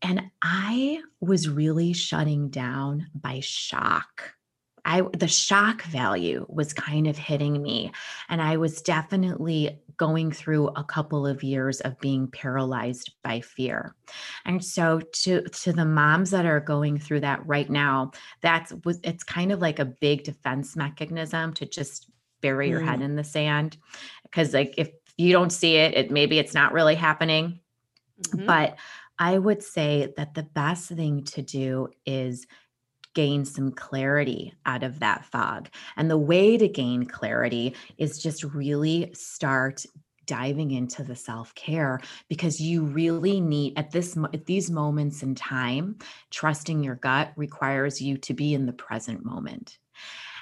and 0.02 0.22
i 0.42 1.02
was 1.22 1.48
really 1.48 1.94
shutting 1.94 2.50
down 2.50 3.08
by 3.16 3.40
shock 3.40 4.36
I 4.86 5.02
the 5.14 5.28
shock 5.28 5.82
value 5.84 6.46
was 6.48 6.74
kind 6.74 7.08
of 7.08 7.18
hitting 7.18 7.62
me 7.62 7.92
and 8.30 8.42
I 8.42 8.58
was 8.58 8.82
definitely 8.82 9.82
going 9.98 10.32
through 10.32 10.68
a 10.70 10.84
couple 10.84 11.26
of 11.26 11.44
years 11.44 11.82
of 11.82 12.00
being 12.00 12.28
paralyzed 12.28 13.14
by 13.24 13.42
fear. 13.42 13.96
And 14.46 14.64
so 14.64 15.00
to 15.00 15.42
to 15.42 15.74
the 15.74 15.86
moms 15.86 16.32
that 16.32 16.46
are 16.46 16.60
going 16.60 17.00
through 17.00 17.22
that 17.22 17.46
right 17.46 17.70
now, 17.70 18.12
that's 18.42 18.74
it's 19.04 19.24
kind 19.24 19.52
of 19.52 19.60
like 19.60 19.80
a 19.80 19.86
big 19.86 20.24
defense 20.24 20.76
mechanism 20.76 21.54
to 21.54 21.66
just 21.66 22.10
bury 22.42 22.70
your 22.70 22.82
mm. 22.82 22.86
head 22.86 23.02
in 23.02 23.16
the 23.16 23.24
sand 23.24 23.78
because 24.24 24.54
like 24.54 24.76
if 24.78 24.90
you 25.18 25.32
don't 25.32 25.52
see 25.52 25.78
it, 25.78 25.96
it 25.96 26.12
maybe 26.12 26.38
it's 26.38 26.54
not 26.54 26.74
really 26.74 26.96
happening. 26.96 27.60
Mm-hmm. 28.22 28.46
But 28.46 28.78
I 29.18 29.38
would 29.38 29.64
say 29.64 30.14
that 30.18 30.34
the 30.34 30.44
best 30.44 30.90
thing 30.90 31.24
to 31.24 31.42
do 31.42 31.88
is 32.06 32.46
gain 33.16 33.46
some 33.46 33.72
clarity 33.72 34.54
out 34.66 34.84
of 34.84 35.00
that 35.00 35.26
fog. 35.26 35.70
And 35.98 36.12
the 36.12 36.18
way 36.18 36.58
to 36.58 36.68
gain 36.68 37.06
clarity 37.06 37.76
is 37.98 38.22
just 38.22 38.44
really 38.44 39.12
start 39.14 39.84
diving 40.28 40.72
into 40.72 41.04
the 41.04 41.16
self-care 41.16 42.00
because 42.30 42.60
you 42.60 42.84
really 42.84 43.40
need 43.40 43.78
at 43.78 43.92
this 43.92 44.18
at 44.34 44.46
these 44.46 44.72
moments 44.72 45.24
in 45.24 45.36
time 45.36 45.98
trusting 46.32 46.84
your 46.84 46.96
gut 46.96 47.32
requires 47.36 48.02
you 48.02 48.18
to 48.18 48.34
be 48.34 48.54
in 48.54 48.66
the 48.66 48.74
present 48.74 49.24
moment 49.24 49.78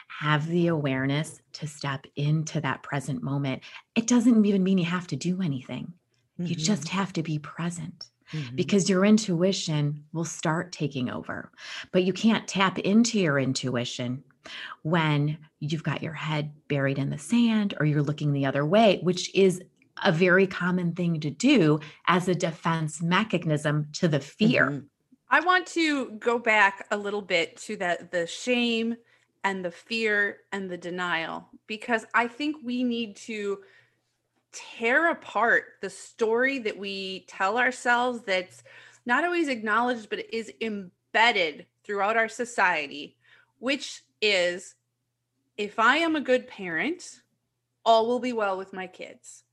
have 0.08 0.48
the 0.48 0.68
awareness 0.68 1.42
to 1.52 1.68
step 1.68 2.06
into 2.16 2.62
that 2.62 2.82
present 2.82 3.22
moment 3.22 3.62
it 3.94 4.08
doesn't 4.08 4.46
even 4.46 4.64
mean 4.64 4.78
you 4.78 4.86
have 4.86 5.08
to 5.08 5.18
do 5.18 5.42
anything 5.42 5.92
mm-hmm. 6.40 6.46
you 6.46 6.56
just 6.56 6.88
have 6.88 7.12
to 7.12 7.22
be 7.22 7.38
present 7.38 8.10
mm-hmm. 8.34 8.56
because 8.56 8.90
your 8.90 9.06
intuition 9.06 10.04
will 10.12 10.26
start 10.26 10.72
taking 10.72 11.10
over. 11.10 11.52
But 11.92 12.04
you 12.04 12.14
can't 12.14 12.48
tap 12.48 12.80
into 12.80 13.20
your 13.20 13.40
intuition 13.40 14.24
when 14.82 15.38
you've 15.60 15.84
got 15.84 16.04
your 16.04 16.14
head 16.14 16.52
buried 16.68 16.98
in 17.00 17.10
the 17.10 17.18
sand 17.18 17.74
or 17.80 17.86
you're 17.86 18.04
looking 18.04 18.34
the 18.34 18.46
other 18.46 18.66
way, 18.66 19.00
which 19.02 19.34
is 19.34 19.62
a 20.04 20.12
very 20.12 20.48
common 20.48 20.94
thing 20.94 21.20
to 21.22 21.30
do 21.30 21.80
as 22.08 22.28
a 22.28 22.36
defense 22.36 23.02
mechanism 23.02 23.88
to 23.94 24.08
the 24.08 24.20
fear. 24.20 24.66
Mm-hmm. 24.66 24.86
I 25.30 25.40
want 25.40 25.68
to 25.68 26.12
go 26.12 26.38
back 26.38 26.86
a 26.92 26.98
little 26.98 27.22
bit 27.22 27.58
to 27.58 27.76
that 27.78 28.12
the 28.12 28.28
shame 28.28 28.96
and 29.44 29.64
the 29.64 29.72
fear 29.72 30.38
and 30.52 30.70
the 30.70 30.78
denial 30.78 31.50
because 31.68 32.06
I 32.14 32.28
think 32.28 32.58
we 32.64 32.84
need 32.84 33.16
to 33.18 33.60
tear 34.54 35.10
apart 35.10 35.66
the 35.82 35.90
story 35.90 36.60
that 36.60 36.78
we 36.78 37.26
tell 37.28 37.58
ourselves 37.58 38.22
that's 38.26 38.64
not 39.06 39.24
always 39.24 39.48
acknowledged 39.48 40.10
but 40.10 40.34
is 40.34 40.52
embedded 40.62 41.66
throughout 41.84 42.18
our 42.18 42.30
society 42.30 43.18
which 43.60 44.04
is 44.22 44.76
if 45.58 45.80
I 45.80 45.98
am 45.98 46.16
a 46.16 46.22
good 46.22 46.48
parent 46.48 47.22
all 47.86 48.08
will 48.08 48.20
be 48.20 48.34
well 48.34 48.58
with 48.58 48.74
my 48.74 48.88
kids 48.88 49.44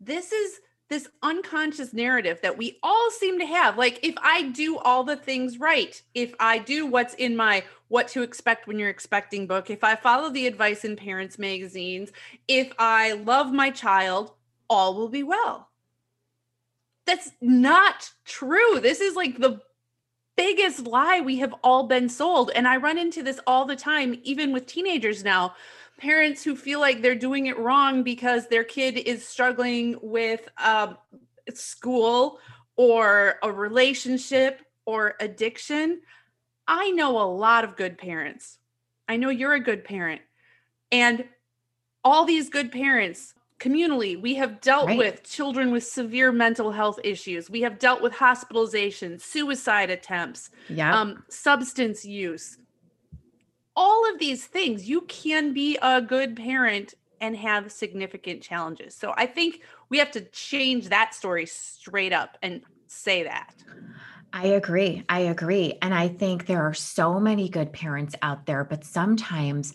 this 0.00 0.32
is 0.32 0.60
this 0.92 1.08
unconscious 1.22 1.94
narrative 1.94 2.38
that 2.42 2.58
we 2.58 2.78
all 2.82 3.10
seem 3.10 3.38
to 3.38 3.46
have. 3.46 3.78
Like, 3.78 3.98
if 4.02 4.14
I 4.20 4.42
do 4.42 4.76
all 4.76 5.04
the 5.04 5.16
things 5.16 5.58
right, 5.58 6.00
if 6.14 6.34
I 6.38 6.58
do 6.58 6.84
what's 6.84 7.14
in 7.14 7.34
my 7.34 7.64
what 7.88 8.08
to 8.08 8.20
expect 8.20 8.66
when 8.66 8.78
you're 8.78 8.90
expecting 8.90 9.46
book, 9.46 9.70
if 9.70 9.82
I 9.82 9.96
follow 9.96 10.28
the 10.28 10.46
advice 10.46 10.84
in 10.84 10.96
parents' 10.96 11.38
magazines, 11.38 12.12
if 12.46 12.74
I 12.78 13.12
love 13.12 13.54
my 13.54 13.70
child, 13.70 14.32
all 14.68 14.94
will 14.94 15.08
be 15.08 15.22
well. 15.22 15.68
That's 17.06 17.30
not 17.40 18.10
true. 18.24 18.78
This 18.80 19.00
is 19.00 19.16
like 19.16 19.38
the 19.38 19.60
biggest 20.36 20.86
lie 20.86 21.20
we 21.20 21.38
have 21.38 21.54
all 21.62 21.86
been 21.86 22.08
sold. 22.08 22.50
And 22.54 22.66
I 22.66 22.76
run 22.76 22.98
into 22.98 23.22
this 23.22 23.40
all 23.46 23.64
the 23.64 23.76
time, 23.76 24.18
even 24.22 24.52
with 24.52 24.66
teenagers 24.66 25.24
now 25.24 25.54
parents 26.02 26.42
who 26.42 26.56
feel 26.56 26.80
like 26.80 27.00
they're 27.00 27.14
doing 27.14 27.46
it 27.46 27.56
wrong 27.58 28.02
because 28.02 28.48
their 28.48 28.64
kid 28.64 28.98
is 28.98 29.24
struggling 29.24 29.96
with 30.02 30.48
um, 30.58 30.98
school 31.54 32.40
or 32.74 33.36
a 33.42 33.52
relationship 33.52 34.62
or 34.84 35.14
addiction. 35.20 36.00
I 36.66 36.90
know 36.90 37.20
a 37.20 37.30
lot 37.30 37.62
of 37.62 37.76
good 37.76 37.98
parents. 37.98 38.58
I 39.08 39.16
know 39.16 39.28
you're 39.28 39.54
a 39.54 39.60
good 39.60 39.84
parent. 39.84 40.22
And 40.90 41.24
all 42.02 42.24
these 42.24 42.50
good 42.50 42.72
parents, 42.72 43.34
communally, 43.62 44.20
we 44.20 44.34
have 44.34 44.60
dealt 44.60 44.88
right. 44.88 44.98
with 44.98 45.22
children 45.22 45.70
with 45.70 45.84
severe 45.84 46.32
mental 46.32 46.72
health 46.72 46.98
issues. 47.04 47.48
We 47.48 47.60
have 47.62 47.78
dealt 47.78 48.02
with 48.02 48.12
hospitalization, 48.12 49.18
suicide 49.18 49.88
attempts, 49.88 50.50
yeah. 50.68 50.98
um, 50.98 51.22
substance 51.28 52.04
use, 52.04 52.58
all 53.76 54.10
of 54.10 54.18
these 54.18 54.46
things, 54.46 54.88
you 54.88 55.02
can 55.02 55.52
be 55.52 55.78
a 55.80 56.02
good 56.02 56.36
parent 56.36 56.94
and 57.20 57.36
have 57.36 57.70
significant 57.70 58.42
challenges. 58.42 58.94
So 58.94 59.14
I 59.16 59.26
think 59.26 59.60
we 59.88 59.98
have 59.98 60.10
to 60.10 60.22
change 60.22 60.88
that 60.88 61.14
story 61.14 61.46
straight 61.46 62.12
up 62.12 62.36
and 62.42 62.62
say 62.88 63.22
that. 63.22 63.54
I 64.32 64.48
agree. 64.48 65.04
I 65.08 65.20
agree. 65.20 65.78
And 65.82 65.94
I 65.94 66.08
think 66.08 66.46
there 66.46 66.62
are 66.62 66.74
so 66.74 67.20
many 67.20 67.48
good 67.48 67.72
parents 67.72 68.14
out 68.22 68.46
there, 68.46 68.64
but 68.64 68.84
sometimes 68.84 69.74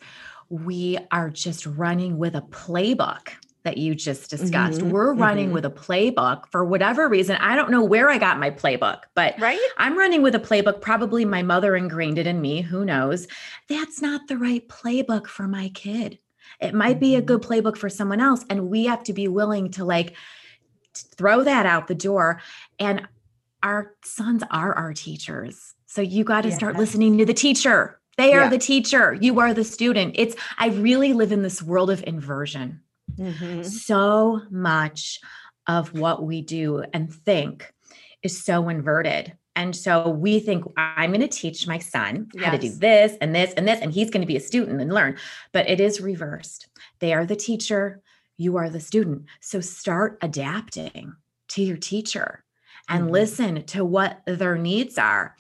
we 0.50 0.98
are 1.12 1.30
just 1.30 1.66
running 1.66 2.18
with 2.18 2.36
a 2.36 2.42
playbook 2.42 3.30
that 3.68 3.78
you 3.78 3.94
just 3.94 4.30
discussed. 4.30 4.80
Mm-hmm, 4.80 4.92
We're 4.92 5.14
running 5.14 5.48
mm-hmm. 5.48 5.56
with 5.56 5.66
a 5.66 5.70
playbook 5.70 6.46
for 6.52 6.64
whatever 6.64 7.10
reason. 7.10 7.36
I 7.36 7.54
don't 7.54 7.70
know 7.70 7.84
where 7.84 8.10
I 8.10 8.18
got 8.18 8.40
my 8.40 8.50
playbook, 8.50 9.02
but 9.14 9.38
right? 9.42 9.60
I'm 9.76 9.98
running 9.98 10.22
with 10.22 10.36
a 10.36 10.40
playbook. 10.40 10.80
Probably 10.80 11.26
my 11.26 11.44
mother 11.44 11.76
ingrained 11.76 12.18
it 12.18 12.26
in 12.26 12.40
me. 12.40 12.62
Who 12.62 12.86
knows? 12.86 13.28
That's 13.68 14.02
not 14.02 14.30
the 14.30 14.38
right 14.38 14.66
playbook 14.70 15.28
for 15.28 15.50
my 15.50 15.68
kid. 15.74 16.18
It 16.62 16.74
might 16.74 16.98
be 16.98 17.16
a 17.16 17.22
good 17.22 17.42
mm-hmm. 17.42 17.68
playbook 17.68 17.76
for 17.76 17.90
someone 17.90 18.22
else. 18.22 18.46
And 18.50 18.70
we 18.70 18.86
have 18.86 19.04
to 19.04 19.12
be 19.12 19.28
willing 19.28 19.70
to 19.72 19.84
like 19.84 20.16
throw 20.94 21.44
that 21.44 21.66
out 21.66 21.88
the 21.88 21.96
door. 21.96 22.40
And 22.80 23.06
our 23.64 23.96
sons 24.06 24.44
are 24.50 24.74
our 24.76 24.94
teachers. 24.94 25.76
So 25.88 26.00
you 26.00 26.24
got 26.24 26.42
to 26.44 26.54
start 26.54 26.78
listening 26.78 27.18
to 27.18 27.26
the 27.26 27.34
teacher. 27.34 28.00
They 28.16 28.32
are 28.32 28.44
yeah. 28.44 28.50
the 28.50 28.60
teacher. 28.60 29.14
You 29.14 29.42
are 29.42 29.54
the 29.54 29.66
student. 29.66 30.16
It's, 30.18 30.38
I 30.58 30.70
really 30.70 31.12
live 31.12 31.34
in 31.34 31.44
this 31.44 31.62
world 31.62 31.90
of 31.90 32.02
inversion. 32.08 32.82
Mm-hmm. 33.18 33.64
So 33.64 34.42
much 34.50 35.20
of 35.68 35.94
what 35.94 36.24
we 36.24 36.42
do 36.42 36.84
and 36.94 37.14
think 37.14 37.74
is 38.24 38.44
so 38.44 38.70
inverted. 38.70 39.36
And 39.56 39.76
so 39.76 40.10
we 40.10 40.40
think 40.40 40.66
I'm 40.78 41.12
going 41.12 41.22
to 41.22 41.28
teach 41.28 41.68
my 41.68 41.80
son 41.80 42.30
yes. 42.34 42.46
how 42.46 42.52
to 42.52 42.58
do 42.60 42.70
this 42.70 43.18
and 43.22 43.34
this 43.34 43.54
and 43.54 43.68
this, 43.68 43.82
and 43.82 43.92
he's 43.92 44.12
going 44.12 44.22
to 44.22 44.28
be 44.28 44.38
a 44.38 44.42
student 44.42 44.80
and 44.80 44.94
learn. 44.94 45.18
But 45.52 45.68
it 45.68 45.80
is 45.80 46.00
reversed. 46.00 46.68
They 47.00 47.14
are 47.14 47.26
the 47.26 47.36
teacher, 47.36 48.02
you 48.38 48.58
are 48.58 48.70
the 48.70 48.80
student. 48.80 49.26
So 49.42 49.60
start 49.60 50.20
adapting 50.22 51.16
to 51.50 51.64
your 51.64 51.78
teacher 51.78 52.44
and 52.88 53.06
mm-hmm. 53.06 53.14
listen 53.14 53.64
to 53.66 53.84
what 53.84 54.22
their 54.28 54.58
needs 54.58 54.98
are. 54.98 55.36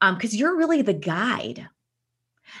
Because 0.00 0.32
um, 0.32 0.38
you're 0.38 0.56
really 0.56 0.82
the 0.82 0.92
guide 0.92 1.68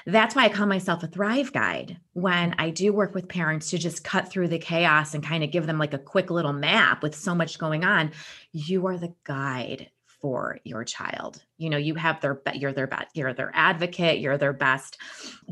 that's 0.06 0.34
why 0.34 0.44
I 0.44 0.48
call 0.48 0.66
myself 0.66 1.02
a 1.02 1.06
thrive 1.06 1.52
guide 1.52 1.98
when 2.12 2.54
I 2.58 2.70
do 2.70 2.92
work 2.92 3.14
with 3.14 3.28
parents 3.28 3.70
to 3.70 3.78
just 3.78 4.04
cut 4.04 4.28
through 4.28 4.48
the 4.48 4.58
chaos 4.58 5.14
and 5.14 5.24
kind 5.24 5.44
of 5.44 5.50
give 5.50 5.66
them 5.66 5.78
like 5.78 5.94
a 5.94 5.98
quick 5.98 6.30
little 6.30 6.52
map 6.52 7.02
with 7.02 7.14
so 7.14 7.34
much 7.34 7.58
going 7.58 7.84
on. 7.84 8.12
You 8.52 8.86
are 8.86 8.98
the 8.98 9.14
guide 9.24 9.90
for 10.20 10.58
your 10.64 10.82
child. 10.84 11.42
You 11.58 11.70
know, 11.70 11.76
you 11.76 11.94
have 11.94 12.20
their 12.20 12.40
you're 12.54 12.72
their 12.72 12.86
best, 12.86 13.08
you're 13.14 13.34
their 13.34 13.52
advocate, 13.54 14.18
you're 14.18 14.38
their 14.38 14.52
best 14.52 14.98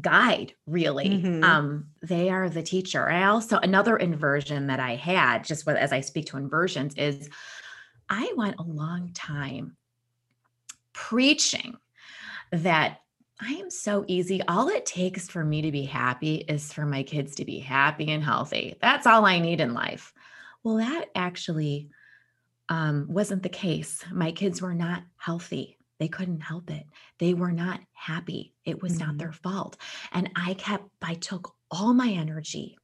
guide, 0.01 0.55
really. 0.67 1.11
Mm-hmm. 1.11 1.45
Um, 1.45 1.87
they 2.03 2.31
are 2.31 2.49
the 2.49 2.63
teacher. 2.63 3.09
I 3.09 3.25
also 3.25 3.59
another 3.59 3.97
inversion 3.97 4.67
that 4.69 4.81
I 4.81 4.97
had 4.97 5.45
just 5.45 5.69
as 5.69 5.93
I 5.93 6.01
speak 6.01 6.27
to 6.27 6.39
inversions 6.39 6.95
is 6.97 7.29
I 8.09 8.33
went 8.37 8.57
a 8.59 8.63
long 8.63 9.11
time 9.15 9.77
preaching 10.93 11.77
that 12.51 12.99
I 13.41 13.55
am 13.55 13.71
so 13.71 14.05
easy. 14.07 14.43
All 14.43 14.69
it 14.69 14.87
takes 14.87 15.29
for 15.29 15.45
me 15.45 15.63
to 15.63 15.73
be 15.73 15.83
happy 15.85 16.37
is 16.37 16.73
for 16.73 16.87
my 16.87 17.03
kids 17.03 17.35
to 17.37 17.45
be 17.45 17.59
happy 17.59 18.11
and 18.13 18.23
healthy. 18.23 18.77
That's 18.81 19.07
all 19.07 19.25
I 19.25 19.41
need 19.41 19.61
in 19.61 19.75
life. 19.75 20.13
Well, 20.63 20.77
that 20.77 21.07
actually 21.15 21.89
um, 22.69 23.07
wasn't 23.09 23.43
the 23.43 23.49
case. 23.49 24.05
My 24.13 24.33
kids 24.33 24.63
were 24.63 24.75
not 24.75 25.03
healthy. 25.17 25.79
They 25.99 26.09
couldn't 26.09 26.41
help 26.41 26.71
it. 26.71 26.85
They 27.19 27.35
were 27.35 27.53
not 27.53 27.81
happy. 27.93 28.55
It 28.65 28.83
was 28.83 28.95
mm-hmm. 28.95 29.07
not 29.07 29.19
their 29.19 29.33
fault. 29.33 29.77
And 30.13 30.31
I 30.37 30.55
kept, 30.55 30.85
I 31.03 31.15
took 31.15 31.55
all 31.71 31.93
my 31.93 32.09
energy 32.09 32.79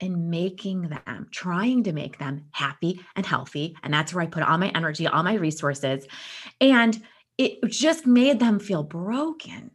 in 0.00 0.30
making 0.30 0.82
them, 0.82 1.28
trying 1.32 1.84
to 1.84 1.92
make 1.92 2.18
them 2.18 2.44
happy 2.50 3.00
and 3.16 3.26
healthy. 3.26 3.74
And 3.82 3.92
that's 3.92 4.14
where 4.14 4.22
I 4.22 4.28
put 4.28 4.42
all 4.42 4.58
my 4.58 4.68
energy, 4.68 5.06
all 5.06 5.22
my 5.22 5.34
resources. 5.34 6.06
And 6.60 7.02
it 7.36 7.64
just 7.70 8.06
made 8.06 8.38
them 8.38 8.60
feel 8.60 8.82
broken 8.82 9.70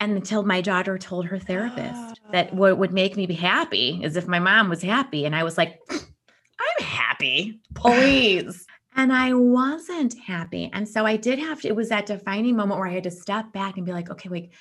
and 0.00 0.12
until 0.12 0.42
my 0.42 0.60
daughter 0.60 0.98
told 0.98 1.26
her 1.26 1.38
therapist 1.38 2.20
that 2.32 2.50
ah. 2.52 2.56
what 2.56 2.78
would 2.78 2.92
make 2.92 3.16
me 3.16 3.26
be 3.26 3.34
happy 3.34 4.00
is 4.02 4.16
if 4.16 4.26
my 4.26 4.38
mom 4.38 4.68
was 4.68 4.82
happy. 4.82 5.24
And 5.24 5.34
I 5.34 5.44
was 5.44 5.56
like, 5.56 5.80
I'm 5.90 6.84
happy, 6.84 7.60
please. 7.74 8.66
and 8.96 9.12
I 9.12 9.34
wasn't 9.34 10.18
happy. 10.18 10.70
And 10.72 10.88
so 10.88 11.04
I 11.04 11.16
did 11.16 11.38
have 11.38 11.60
to, 11.62 11.68
it 11.68 11.76
was 11.76 11.88
that 11.88 12.06
defining 12.06 12.56
moment 12.56 12.78
where 12.78 12.88
I 12.88 12.94
had 12.94 13.04
to 13.04 13.10
step 13.10 13.52
back 13.52 13.76
and 13.76 13.86
be 13.86 13.92
like, 13.92 14.10
okay, 14.10 14.28
wait, 14.28 14.52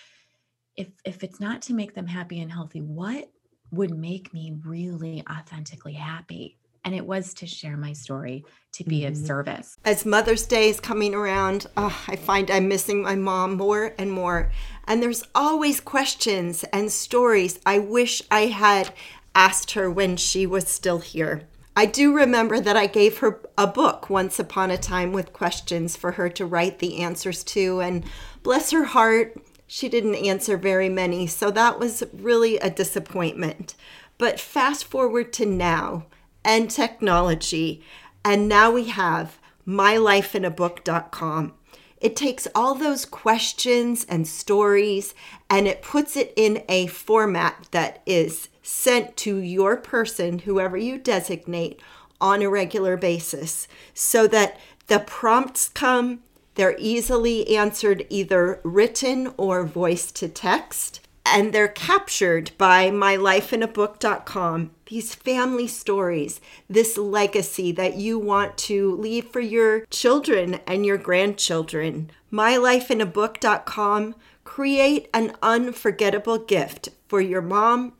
if 0.75 0.87
if 1.05 1.23
it's 1.23 1.39
not 1.39 1.61
to 1.63 1.73
make 1.73 1.93
them 1.93 2.07
happy 2.07 2.41
and 2.41 2.51
healthy, 2.51 2.81
what 2.81 3.29
would 3.71 3.95
make 3.95 4.33
me 4.33 4.55
really 4.65 5.23
authentically 5.29 5.93
happy? 5.93 6.57
And 6.85 6.93
it 6.93 7.05
was 7.05 7.33
to 7.35 7.47
share 7.47 7.77
my 7.77 7.93
story 7.93 8.45
to 8.73 8.83
be 8.83 9.01
mm-hmm. 9.01 9.09
of 9.09 9.17
service. 9.17 9.77
As 9.85 10.05
Mother's 10.05 10.45
Day 10.45 10.69
is 10.69 10.79
coming 10.79 11.13
around, 11.13 11.67
oh, 11.77 12.03
I 12.07 12.15
find 12.15 12.49
I'm 12.49 12.67
missing 12.67 13.01
my 13.01 13.15
mom 13.15 13.55
more 13.55 13.93
and 13.97 14.11
more. 14.11 14.51
And 14.87 15.01
there's 15.01 15.23
always 15.33 15.79
questions 15.79 16.63
and 16.73 16.91
stories 16.91 17.59
I 17.65 17.79
wish 17.79 18.21
I 18.29 18.47
had 18.47 18.93
asked 19.35 19.71
her 19.71 19.89
when 19.89 20.17
she 20.17 20.45
was 20.45 20.67
still 20.67 20.99
here. 20.99 21.47
I 21.75 21.87
do 21.87 22.13
remember 22.13 22.59
that 22.59 22.77
I 22.77 22.85
gave 22.85 23.19
her 23.19 23.41
a 23.57 23.65
book 23.65 24.09
once 24.09 24.37
upon 24.37 24.69
a 24.69 24.77
time 24.77 25.11
with 25.11 25.33
questions 25.33 25.95
for 25.95 26.11
her 26.13 26.29
to 26.29 26.45
write 26.45 26.77
the 26.77 26.99
answers 26.99 27.43
to, 27.45 27.79
and 27.79 28.03
bless 28.43 28.69
her 28.69 28.83
heart, 28.83 29.41
she 29.65 29.89
didn't 29.89 30.13
answer 30.13 30.55
very 30.55 30.87
many, 30.87 31.25
so 31.25 31.49
that 31.49 31.79
was 31.79 32.03
really 32.13 32.57
a 32.57 32.69
disappointment. 32.69 33.73
But 34.19 34.39
fast 34.39 34.85
forward 34.85 35.33
to 35.33 35.47
now, 35.47 36.05
and 36.43 36.69
technology. 36.69 37.83
And 38.23 38.47
now 38.47 38.71
we 38.71 38.85
have 38.85 39.39
mylifeinabook.com. 39.67 41.53
It 41.99 42.15
takes 42.17 42.47
all 42.53 42.75
those 42.75 43.05
questions 43.05 44.05
and 44.09 44.27
stories 44.27 45.15
and 45.49 45.67
it 45.67 45.81
puts 45.81 46.17
it 46.17 46.33
in 46.35 46.63
a 46.67 46.87
format 46.87 47.67
that 47.71 48.01
is 48.05 48.49
sent 48.61 49.15
to 49.17 49.37
your 49.37 49.77
person, 49.77 50.39
whoever 50.39 50.77
you 50.77 50.97
designate, 50.97 51.79
on 52.19 52.41
a 52.41 52.49
regular 52.49 52.97
basis 52.97 53.67
so 53.93 54.27
that 54.27 54.59
the 54.87 54.99
prompts 54.99 55.69
come, 55.69 56.19
they're 56.55 56.75
easily 56.77 57.55
answered 57.55 58.05
either 58.09 58.59
written 58.63 59.33
or 59.37 59.65
voice 59.65 60.11
to 60.11 60.27
text 60.27 60.99
and 61.25 61.53
they're 61.53 61.67
captured 61.67 62.51
by 62.57 62.89
mylifeinabook.com. 62.89 64.71
These 64.87 65.15
family 65.15 65.67
stories, 65.67 66.41
this 66.69 66.97
legacy 66.97 67.71
that 67.71 67.95
you 67.95 68.19
want 68.19 68.57
to 68.59 68.95
leave 68.95 69.27
for 69.27 69.39
your 69.39 69.85
children 69.85 70.59
and 70.67 70.85
your 70.85 70.97
grandchildren. 70.97 72.11
mylifeinabook.com. 72.31 74.15
Create 74.43 75.09
an 75.13 75.33
unforgettable 75.41 76.37
gift 76.37 76.89
for 77.07 77.21
your 77.21 77.41
mom, 77.41 77.93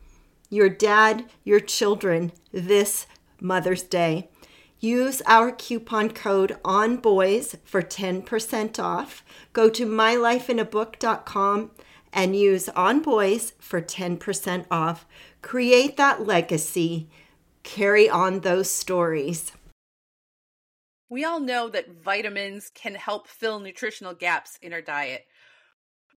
your 0.50 0.68
dad, 0.68 1.24
your 1.42 1.60
children 1.60 2.32
this 2.52 3.06
Mother's 3.40 3.82
Day. 3.82 4.28
Use 4.78 5.22
our 5.24 5.50
coupon 5.50 6.10
code 6.10 6.58
ONBOYS 6.62 7.56
for 7.64 7.80
10% 7.80 8.78
off. 8.78 9.24
Go 9.54 9.70
to 9.70 9.86
mylifeinabook.com 9.86 11.70
and 12.14 12.34
use 12.34 12.70
On 12.70 13.02
Boys 13.02 13.52
for 13.58 13.82
10% 13.82 14.64
off. 14.70 15.04
Create 15.42 15.98
that 15.98 16.26
legacy. 16.26 17.10
Carry 17.64 18.08
on 18.08 18.40
those 18.40 18.70
stories. 18.70 19.52
We 21.10 21.24
all 21.24 21.40
know 21.40 21.68
that 21.68 22.02
vitamins 22.02 22.70
can 22.74 22.94
help 22.94 23.28
fill 23.28 23.60
nutritional 23.60 24.14
gaps 24.14 24.58
in 24.62 24.72
our 24.72 24.80
diet. 24.80 25.26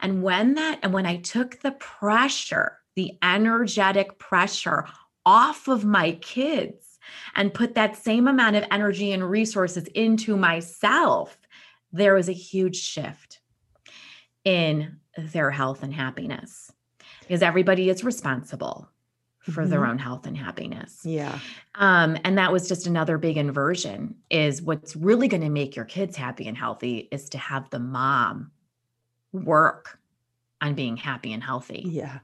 And 0.00 0.22
when 0.22 0.54
that, 0.54 0.78
and 0.82 0.92
when 0.92 1.06
I 1.06 1.16
took 1.16 1.60
the 1.60 1.72
pressure, 1.72 2.78
the 2.94 3.12
energetic 3.22 4.18
pressure 4.18 4.86
off 5.24 5.68
of 5.68 5.84
my 5.84 6.12
kids 6.12 6.98
and 7.34 7.54
put 7.54 7.74
that 7.74 7.96
same 7.96 8.26
amount 8.28 8.56
of 8.56 8.64
energy 8.70 9.12
and 9.12 9.28
resources 9.28 9.86
into 9.88 10.36
myself, 10.36 11.38
there 11.92 12.14
was 12.14 12.28
a 12.28 12.32
huge 12.32 12.76
shift 12.76 13.40
in 14.44 14.98
their 15.16 15.50
health 15.50 15.82
and 15.82 15.94
happiness 15.94 16.70
because 17.26 17.42
everybody 17.42 17.90
is 17.90 18.04
responsible 18.04 18.88
for 19.40 19.62
mm-hmm. 19.62 19.70
their 19.70 19.86
own 19.86 19.98
health 19.98 20.26
and 20.26 20.36
happiness. 20.36 21.00
Yeah. 21.04 21.38
Um, 21.74 22.16
and 22.24 22.38
that 22.38 22.52
was 22.52 22.68
just 22.68 22.86
another 22.86 23.18
big 23.18 23.36
inversion 23.36 24.16
is 24.30 24.60
what's 24.62 24.96
really 24.96 25.28
going 25.28 25.42
to 25.42 25.50
make 25.50 25.76
your 25.76 25.84
kids 25.84 26.16
happy 26.16 26.48
and 26.48 26.56
healthy 26.56 27.08
is 27.10 27.28
to 27.30 27.38
have 27.38 27.70
the 27.70 27.78
mom 27.78 28.50
work 29.32 29.98
on 30.60 30.74
being 30.74 30.96
happy 30.96 31.32
and 31.32 31.42
healthy. 31.42 31.84
Yeah. 31.86 32.18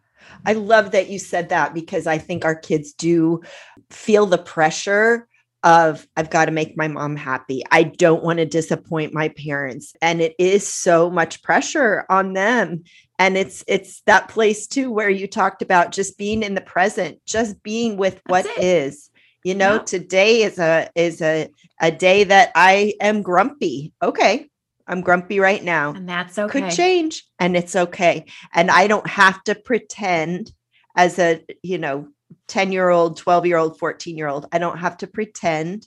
I 0.47 0.53
love 0.53 0.93
that 0.93 1.09
you 1.09 1.19
said 1.19 1.49
that 1.49 1.75
because 1.75 2.07
I 2.07 2.19
think 2.19 2.45
our 2.45 2.55
kids 2.55 2.93
do 2.93 3.43
feel 3.91 4.27
the 4.27 4.39
pressure 4.39 5.29
of 5.65 6.07
I've 6.17 6.31
got 6.31 6.47
to 6.47 6.51
make 6.51 6.77
my 6.77 6.89
mom 6.89 7.15
happy. 7.17 7.63
I 7.71 7.85
don't 7.85 8.25
want 8.25 8.39
to 8.39 8.47
disappoint 8.47 9.15
my 9.15 9.29
parents 9.29 9.95
and 10.03 10.21
it 10.21 10.35
is 10.39 10.67
so 10.67 11.09
much 11.11 11.43
pressure 11.43 12.05
on 12.09 12.33
them 12.33 12.83
and 13.23 13.37
it's 13.37 13.63
it's 13.69 14.01
that 14.07 14.29
place 14.29 14.67
too 14.67 14.91
where 14.91 15.09
you 15.09 15.29
talked 15.29 15.63
about 15.63 15.93
just 15.93 16.19
being 16.19 16.43
in 16.43 16.57
the 16.57 16.61
present, 16.61 17.21
just 17.25 17.63
being 17.63 17.97
with 17.97 18.21
what 18.27 18.47
is. 18.59 19.11
You 19.45 19.55
know, 19.55 19.75
yep. 19.75 19.87
today 19.87 20.43
is 20.43 20.59
a 20.59 20.91
is 20.97 21.23
a 21.23 21.49
a 21.81 21.93
day 21.93 22.25
that 22.25 22.51
I 22.57 22.95
am 23.01 23.23
grumpy. 23.23 23.93
Okay, 24.03 24.49
I'm 24.89 25.03
grumpy 25.03 25.39
right 25.39 25.63
now. 25.63 25.93
And 25.93 26.09
that's 26.09 26.37
okay. 26.37 26.63
Could 26.63 26.73
change 26.73 27.25
and 27.39 27.57
it's 27.57 27.77
okay. 27.77 28.25
And 28.53 28.73
I 28.73 28.89
don't 28.89 29.07
have 29.07 29.43
to 29.45 29.55
pretend 29.55 30.53
as 30.97 31.21
a, 31.21 31.45
you 31.63 31.79
know, 31.79 32.09
10 32.49 32.73
year 32.73 32.89
old, 32.89 33.17
12 33.19 33.47
year 33.47 33.57
old, 33.57 33.79
14 33.79 34.17
year 34.17 34.29
old. 34.29 34.47
I 34.51 34.59
don't 34.59 34.79
have 34.79 34.97
to 34.99 35.07
pretend 35.07 35.87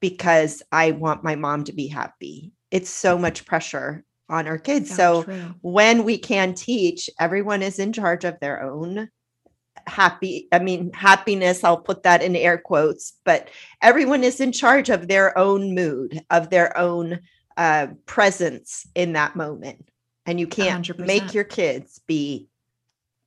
because 0.00 0.64
I 0.72 0.90
want 0.92 1.22
my 1.22 1.36
mom 1.36 1.64
to 1.64 1.72
be 1.72 1.86
happy. 1.86 2.52
It's 2.72 2.90
so 2.90 3.18
much 3.18 3.46
pressure 3.46 4.04
on 4.30 4.46
our 4.46 4.58
kids. 4.58 4.88
So, 4.94 5.24
so 5.24 5.54
when 5.60 6.04
we 6.04 6.18
can 6.18 6.54
teach, 6.54 7.10
everyone 7.18 7.62
is 7.62 7.78
in 7.78 7.92
charge 7.92 8.24
of 8.24 8.38
their 8.40 8.62
own 8.62 9.08
happy 9.86 10.46
i 10.52 10.58
mean 10.58 10.92
happiness 10.92 11.64
i'll 11.64 11.80
put 11.80 12.02
that 12.02 12.22
in 12.22 12.36
air 12.36 12.58
quotes 12.58 13.14
but 13.24 13.48
everyone 13.80 14.22
is 14.22 14.38
in 14.38 14.52
charge 14.52 14.90
of 14.90 15.08
their 15.08 15.36
own 15.38 15.74
mood 15.74 16.22
of 16.28 16.50
their 16.50 16.76
own 16.76 17.18
uh, 17.60 17.88
presence 18.06 18.86
in 18.94 19.12
that 19.12 19.36
moment. 19.36 19.86
And 20.24 20.40
you 20.40 20.46
can't 20.46 20.86
100%. 20.86 21.06
make 21.06 21.34
your 21.34 21.44
kids 21.44 22.00
be 22.06 22.48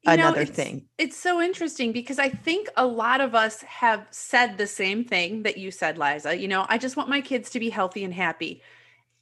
you 0.03 0.11
another 0.11 0.37
know, 0.37 0.41
it's, 0.41 0.51
thing. 0.51 0.85
it's 0.97 1.15
so 1.15 1.39
interesting 1.39 1.91
because 1.91 2.19
i 2.19 2.29
think 2.29 2.67
a 2.75 2.85
lot 2.85 3.21
of 3.21 3.35
us 3.35 3.61
have 3.61 4.05
said 4.09 4.57
the 4.57 4.67
same 4.67 5.05
thing 5.05 5.43
that 5.43 5.57
you 5.57 5.69
said 5.69 5.97
liza. 5.97 6.35
You 6.35 6.47
know 6.47 6.65
i 6.67 6.77
just 6.77 6.97
want 6.97 7.09
my 7.09 7.21
kids 7.21 7.51
to 7.51 7.59
be 7.59 7.69
healthy 7.69 8.03
and 8.03 8.13
happy. 8.13 8.61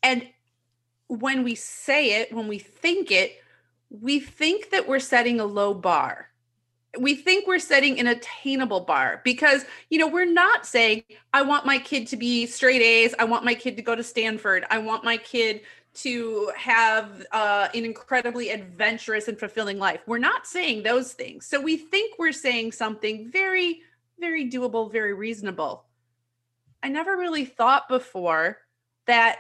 And 0.01 0.27
when 1.19 1.43
we 1.43 1.56
say 1.56 2.21
it 2.21 2.34
when 2.34 2.47
we 2.47 2.58
think 2.58 3.12
it 3.12 3.38
we 3.89 4.21
think 4.21 4.69
that 4.69 4.88
we're 4.88 5.00
setting 5.00 5.41
a 5.41 5.45
low 5.45 5.74
bar. 5.74 6.30
We 6.97 7.15
think 7.15 7.45
we're 7.45 7.60
setting 7.60 8.00
an 8.00 8.08
attainable 8.08 8.82
bar 8.82 9.21
because 9.26 9.65
you 9.89 10.00
know 10.00 10.08
we're 10.08 10.26
not 10.26 10.65
saying 10.65 11.04
i 11.34 11.41
want 11.41 11.65
my 11.65 11.78
kid 11.78 12.08
to 12.08 12.17
be 12.17 12.45
straight 12.45 12.82
a's. 12.82 13.13
I 13.19 13.26
want 13.26 13.43
my 13.43 13.54
kid 13.54 13.76
to 13.78 13.82
go 13.82 13.95
to 13.95 14.04
stanford. 14.04 14.65
I 14.69 14.78
want 14.78 15.04
my 15.04 15.17
kid 15.17 15.62
to 15.93 16.52
have 16.56 17.26
uh, 17.34 17.67
an 17.74 17.84
incredibly 17.84 18.50
adventurous 18.50 19.28
and 19.28 19.38
fulfilling 19.38 19.78
life. 19.78 20.00
We're 20.08 20.17
not 20.17 20.47
saying 20.47 20.84
those 20.84 21.12
things. 21.12 21.45
So 21.45 21.60
we 21.60 21.76
think 21.76 22.17
we're 22.17 22.32
saying 22.32 22.71
something 22.71 23.30
very 23.30 23.82
very 24.19 24.50
doable 24.50 24.89
very 24.89 25.13
reasonable. 25.13 25.84
I 26.82 26.88
never 26.88 27.17
really 27.17 27.45
thought 27.45 27.89
before 27.89 28.60
that 29.08 29.39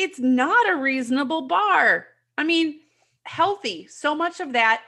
it's 0.00 0.18
not 0.18 0.70
a 0.70 0.76
reasonable 0.76 1.42
bar 1.42 2.06
i 2.38 2.44
mean 2.44 2.80
healthy 3.24 3.86
so 3.86 4.14
much 4.14 4.40
of 4.40 4.52
that 4.54 4.82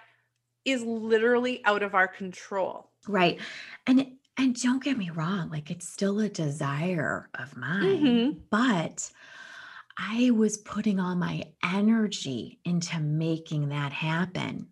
is 0.65 0.83
literally 0.83 1.65
out 1.65 1.83
of 1.83 1.95
our 1.95 2.09
control. 2.09 2.91
Right. 3.09 3.39
And 3.87 4.07
and 4.39 4.61
don't 4.61 4.83
get 4.83 4.97
me 4.97 5.11
wrong, 5.11 5.51
like 5.51 5.71
it's 5.71 5.87
still 5.87 6.19
a 6.21 6.29
desire 6.29 7.29
of 7.39 7.55
mine, 7.55 7.83
mm-hmm. 7.83 8.39
but 8.49 9.11
I 9.99 10.31
was 10.31 10.57
putting 10.57 10.99
all 10.99 11.15
my 11.15 11.45
energy 11.63 12.59
into 12.65 12.99
making 12.99 13.69
that 13.69 13.93
happen. 13.93 14.69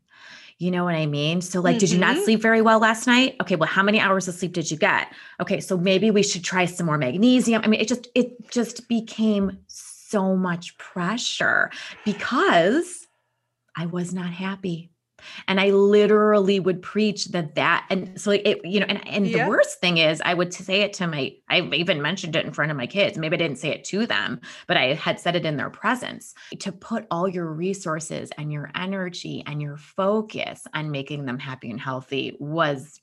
You 0.56 0.70
know 0.70 0.84
what 0.84 0.94
I 0.94 1.04
mean? 1.04 1.42
So, 1.42 1.60
like, 1.60 1.74
mm-hmm. 1.74 1.78
did 1.78 1.90
you 1.90 1.98
not 1.98 2.16
mm-hmm. 2.16 2.24
sleep 2.24 2.40
very 2.40 2.62
well 2.62 2.78
last 2.78 3.06
night? 3.06 3.36
Okay, 3.42 3.56
well, 3.56 3.68
how 3.68 3.82
many 3.82 4.00
hours 4.00 4.28
of 4.28 4.34
sleep 4.34 4.52
did 4.52 4.70
you 4.70 4.78
get? 4.78 5.12
Okay, 5.40 5.60
so 5.60 5.76
maybe 5.76 6.10
we 6.10 6.22
should 6.22 6.44
try 6.44 6.64
some 6.64 6.86
more 6.86 6.98
magnesium. 6.98 7.60
I 7.62 7.68
mean, 7.68 7.80
it 7.80 7.88
just 7.88 8.08
it 8.14 8.50
just 8.50 8.88
became 8.88 9.58
so 10.10 10.36
much 10.36 10.76
pressure 10.78 11.70
because 12.04 13.06
I 13.76 13.86
was 13.86 14.12
not 14.12 14.30
happy 14.30 14.90
And 15.48 15.60
I 15.60 15.70
literally 15.70 16.60
would 16.60 16.82
preach 16.82 17.26
that 17.26 17.54
that 17.56 17.86
and 17.90 18.20
so 18.20 18.32
it, 18.32 18.60
you 18.64 18.80
know, 18.80 18.86
and, 18.88 19.06
and 19.08 19.26
Yeah. 19.26 19.32
the 19.32 19.40
worst 19.40 19.80
thing 19.80 19.98
is 19.98 20.22
I 20.24 20.34
would 20.34 20.54
say 20.54 20.82
it 20.82 20.94
to 20.94 21.06
my 21.06 21.34
I 21.48 21.60
even 21.60 22.02
mentioned 22.02 22.36
it 22.36 22.46
in 22.46 22.52
front 22.52 22.70
of 22.70 22.76
my 22.78 22.86
kids. 22.86 23.18
Maybe 23.18 23.36
I 23.36 23.38
didn't 23.38 23.58
say 23.58 23.70
it 23.70 23.84
to 23.86 24.06
them, 24.06 24.40
but 24.66 24.76
I 24.78 24.94
had 24.94 25.20
said 25.20 25.36
it 25.36 25.46
in 25.46 25.56
their 25.58 25.70
presence 25.70 26.34
to 26.60 26.72
put 26.72 27.06
all 27.10 27.28
your 27.28 27.46
resources 27.52 28.30
and 28.38 28.52
your 28.52 28.70
energy 28.74 29.42
and 29.46 29.60
your 29.62 29.76
focus 29.76 30.66
on 30.74 30.90
making 30.90 31.26
them 31.26 31.38
happy 31.38 31.70
and 31.70 31.80
healthy 31.80 32.36
was, 32.40 33.00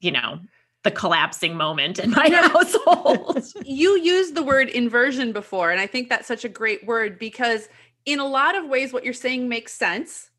you 0.00 0.12
know, 0.12 0.40
the 0.84 0.90
collapsing 0.90 1.56
moment 1.56 1.98
in 1.98 2.10
my 2.10 2.28
household. 2.52 3.42
you 3.64 3.98
used 3.98 4.34
the 4.34 4.42
word 4.42 4.68
inversion 4.68 5.32
before 5.32 5.70
and 5.70 5.80
i 5.80 5.86
think 5.86 6.08
that's 6.08 6.28
such 6.28 6.44
a 6.44 6.48
great 6.48 6.86
word 6.86 7.18
because 7.18 7.68
in 8.06 8.20
a 8.20 8.26
lot 8.26 8.54
of 8.54 8.68
ways 8.68 8.92
what 8.92 9.04
you're 9.04 9.12
saying 9.12 9.48
makes 9.48 9.72
sense 9.72 10.30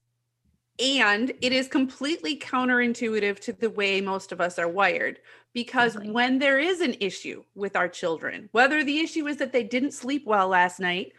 and 0.77 1.31
it 1.41 1.53
is 1.53 1.67
completely 1.67 2.37
counterintuitive 2.37 3.39
to 3.39 3.53
the 3.53 3.69
way 3.69 4.01
most 4.01 4.31
of 4.31 4.41
us 4.41 4.59
are 4.59 4.67
wired 4.67 5.19
because 5.53 5.97
when 6.03 6.37
there 6.37 6.59
is 6.59 6.81
an 6.81 6.95
issue 6.99 7.43
with 7.55 7.75
our 7.75 7.87
children 7.87 8.47
whether 8.51 8.83
the 8.83 8.99
issue 8.99 9.27
is 9.27 9.37
that 9.37 9.51
they 9.51 9.63
didn't 9.63 9.91
sleep 9.91 10.25
well 10.25 10.47
last 10.47 10.79
night 10.79 11.13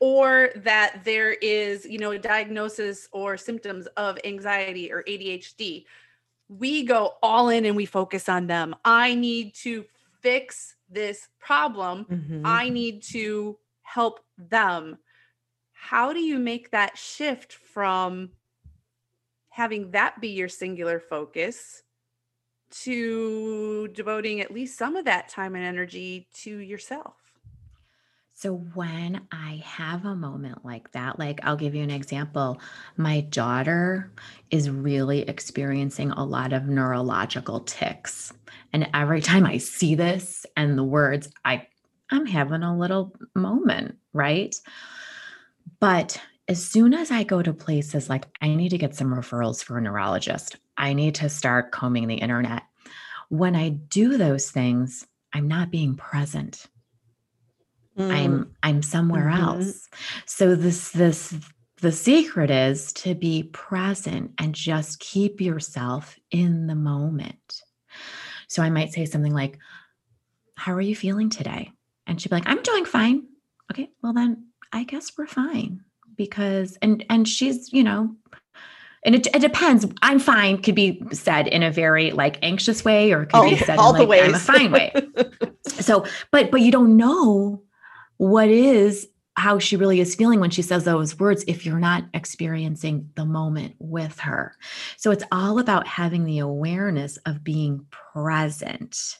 or 0.00 0.50
that 0.56 1.00
there 1.04 1.34
is 1.34 1.86
you 1.86 1.98
know 1.98 2.10
a 2.10 2.18
diagnosis 2.18 3.08
or 3.12 3.36
symptoms 3.36 3.86
of 3.96 4.18
anxiety 4.24 4.92
or 4.92 5.04
ADHD 5.04 5.84
we 6.58 6.84
go 6.84 7.14
all 7.22 7.48
in 7.48 7.64
and 7.64 7.76
we 7.76 7.86
focus 7.86 8.28
on 8.28 8.46
them 8.46 8.74
i 8.84 9.14
need 9.14 9.54
to 9.54 9.84
fix 10.20 10.76
this 10.88 11.28
problem 11.40 12.04
Mhm. 12.04 12.42
I 12.44 12.68
need 12.68 13.02
to 13.04 13.58
help 13.82 14.20
them. 14.36 14.98
How 15.72 16.12
do 16.12 16.20
you 16.20 16.38
make 16.38 16.70
that 16.70 16.96
shift 16.98 17.52
from 17.52 18.32
having 19.48 19.90
that 19.92 20.20
be 20.20 20.28
your 20.28 20.48
singular 20.48 21.00
focus 21.00 21.82
to 22.70 23.88
devoting 23.88 24.40
at 24.40 24.52
least 24.52 24.78
some 24.78 24.96
of 24.96 25.04
that 25.04 25.28
time 25.28 25.54
and 25.54 25.64
energy 25.64 26.28
to 26.42 26.58
yourself? 26.58 27.16
So 28.42 28.54
when 28.74 29.20
I 29.30 29.62
have 29.64 30.04
a 30.04 30.16
moment 30.16 30.64
like 30.64 30.90
that, 30.90 31.16
like 31.16 31.38
I'll 31.44 31.54
give 31.54 31.76
you 31.76 31.84
an 31.84 31.92
example. 31.92 32.60
My 32.96 33.20
daughter 33.20 34.10
is 34.50 34.68
really 34.68 35.20
experiencing 35.20 36.10
a 36.10 36.24
lot 36.24 36.52
of 36.52 36.66
neurological 36.66 37.60
tics. 37.60 38.32
And 38.72 38.90
every 38.94 39.20
time 39.20 39.46
I 39.46 39.58
see 39.58 39.94
this 39.94 40.44
and 40.56 40.76
the 40.76 40.82
words, 40.82 41.30
I 41.44 41.68
I'm 42.10 42.26
having 42.26 42.64
a 42.64 42.76
little 42.76 43.14
moment, 43.36 43.98
right? 44.12 44.52
But 45.78 46.20
as 46.48 46.66
soon 46.66 46.94
as 46.94 47.12
I 47.12 47.22
go 47.22 47.42
to 47.42 47.52
places 47.52 48.10
like 48.10 48.26
I 48.40 48.56
need 48.56 48.70
to 48.70 48.78
get 48.78 48.96
some 48.96 49.14
referrals 49.14 49.62
for 49.62 49.78
a 49.78 49.80
neurologist, 49.80 50.56
I 50.76 50.94
need 50.94 51.14
to 51.14 51.28
start 51.28 51.70
combing 51.70 52.08
the 52.08 52.16
internet. 52.16 52.64
When 53.28 53.54
I 53.54 53.68
do 53.68 54.16
those 54.18 54.50
things, 54.50 55.06
I'm 55.32 55.46
not 55.46 55.70
being 55.70 55.94
present. 55.94 56.66
Mm. 57.98 58.10
I'm 58.12 58.56
I'm 58.62 58.82
somewhere 58.82 59.26
Mhm. 59.30 59.38
else. 59.40 59.88
So 60.26 60.54
this 60.54 60.90
this 60.90 61.34
the 61.80 61.92
secret 61.92 62.50
is 62.50 62.92
to 62.92 63.14
be 63.14 63.44
present 63.52 64.32
and 64.38 64.54
just 64.54 65.00
keep 65.00 65.40
yourself 65.40 66.16
in 66.30 66.66
the 66.68 66.74
moment. 66.76 67.62
So 68.48 68.62
I 68.62 68.70
might 68.70 68.92
say 68.92 69.04
something 69.04 69.34
like, 69.34 69.58
"How 70.56 70.72
are 70.72 70.80
you 70.80 70.94
feeling 70.96 71.28
today?" 71.28 71.72
And 72.06 72.20
she'd 72.20 72.28
be 72.30 72.36
like, 72.36 72.48
"I'm 72.48 72.62
doing 72.62 72.84
fine." 72.84 73.24
Okay, 73.70 73.90
well 74.02 74.12
then 74.12 74.46
I 74.72 74.84
guess 74.84 75.12
we're 75.18 75.26
fine 75.26 75.80
because 76.16 76.78
and 76.82 77.04
and 77.10 77.28
she's, 77.28 77.72
you 77.72 77.82
know, 77.82 78.14
and 79.04 79.14
it, 79.14 79.26
it 79.34 79.40
depends. 79.40 79.84
I'm 80.02 80.18
fine 80.18 80.62
could 80.62 80.74
be 80.74 81.02
said 81.12 81.46
in 81.48 81.62
a 81.62 81.70
very 81.70 82.12
like 82.12 82.38
anxious 82.42 82.84
way 82.84 83.12
or 83.12 83.24
could 83.26 83.34
all, 83.34 83.50
be 83.50 83.56
said 83.56 83.78
all 83.78 83.90
in 83.90 83.94
the 83.96 84.00
like 84.02 84.08
ways. 84.08 84.22
I'm 84.28 84.34
a 84.34 84.38
fine 84.38 84.72
way 84.72 84.92
so 85.66 86.04
but 86.30 86.50
but 86.50 86.60
you 86.60 86.70
don't 86.70 86.96
know 86.96 87.62
what 88.22 88.48
is 88.48 89.08
how 89.36 89.58
she 89.58 89.74
really 89.74 89.98
is 89.98 90.14
feeling 90.14 90.38
when 90.38 90.50
she 90.50 90.62
says 90.62 90.84
those 90.84 91.18
words 91.18 91.42
if 91.48 91.66
you're 91.66 91.80
not 91.80 92.04
experiencing 92.14 93.10
the 93.16 93.24
moment 93.24 93.74
with 93.80 94.20
her. 94.20 94.54
So 94.96 95.10
it's 95.10 95.24
all 95.32 95.58
about 95.58 95.88
having 95.88 96.24
the 96.24 96.38
awareness 96.38 97.16
of 97.26 97.42
being 97.42 97.84
present. 97.90 99.18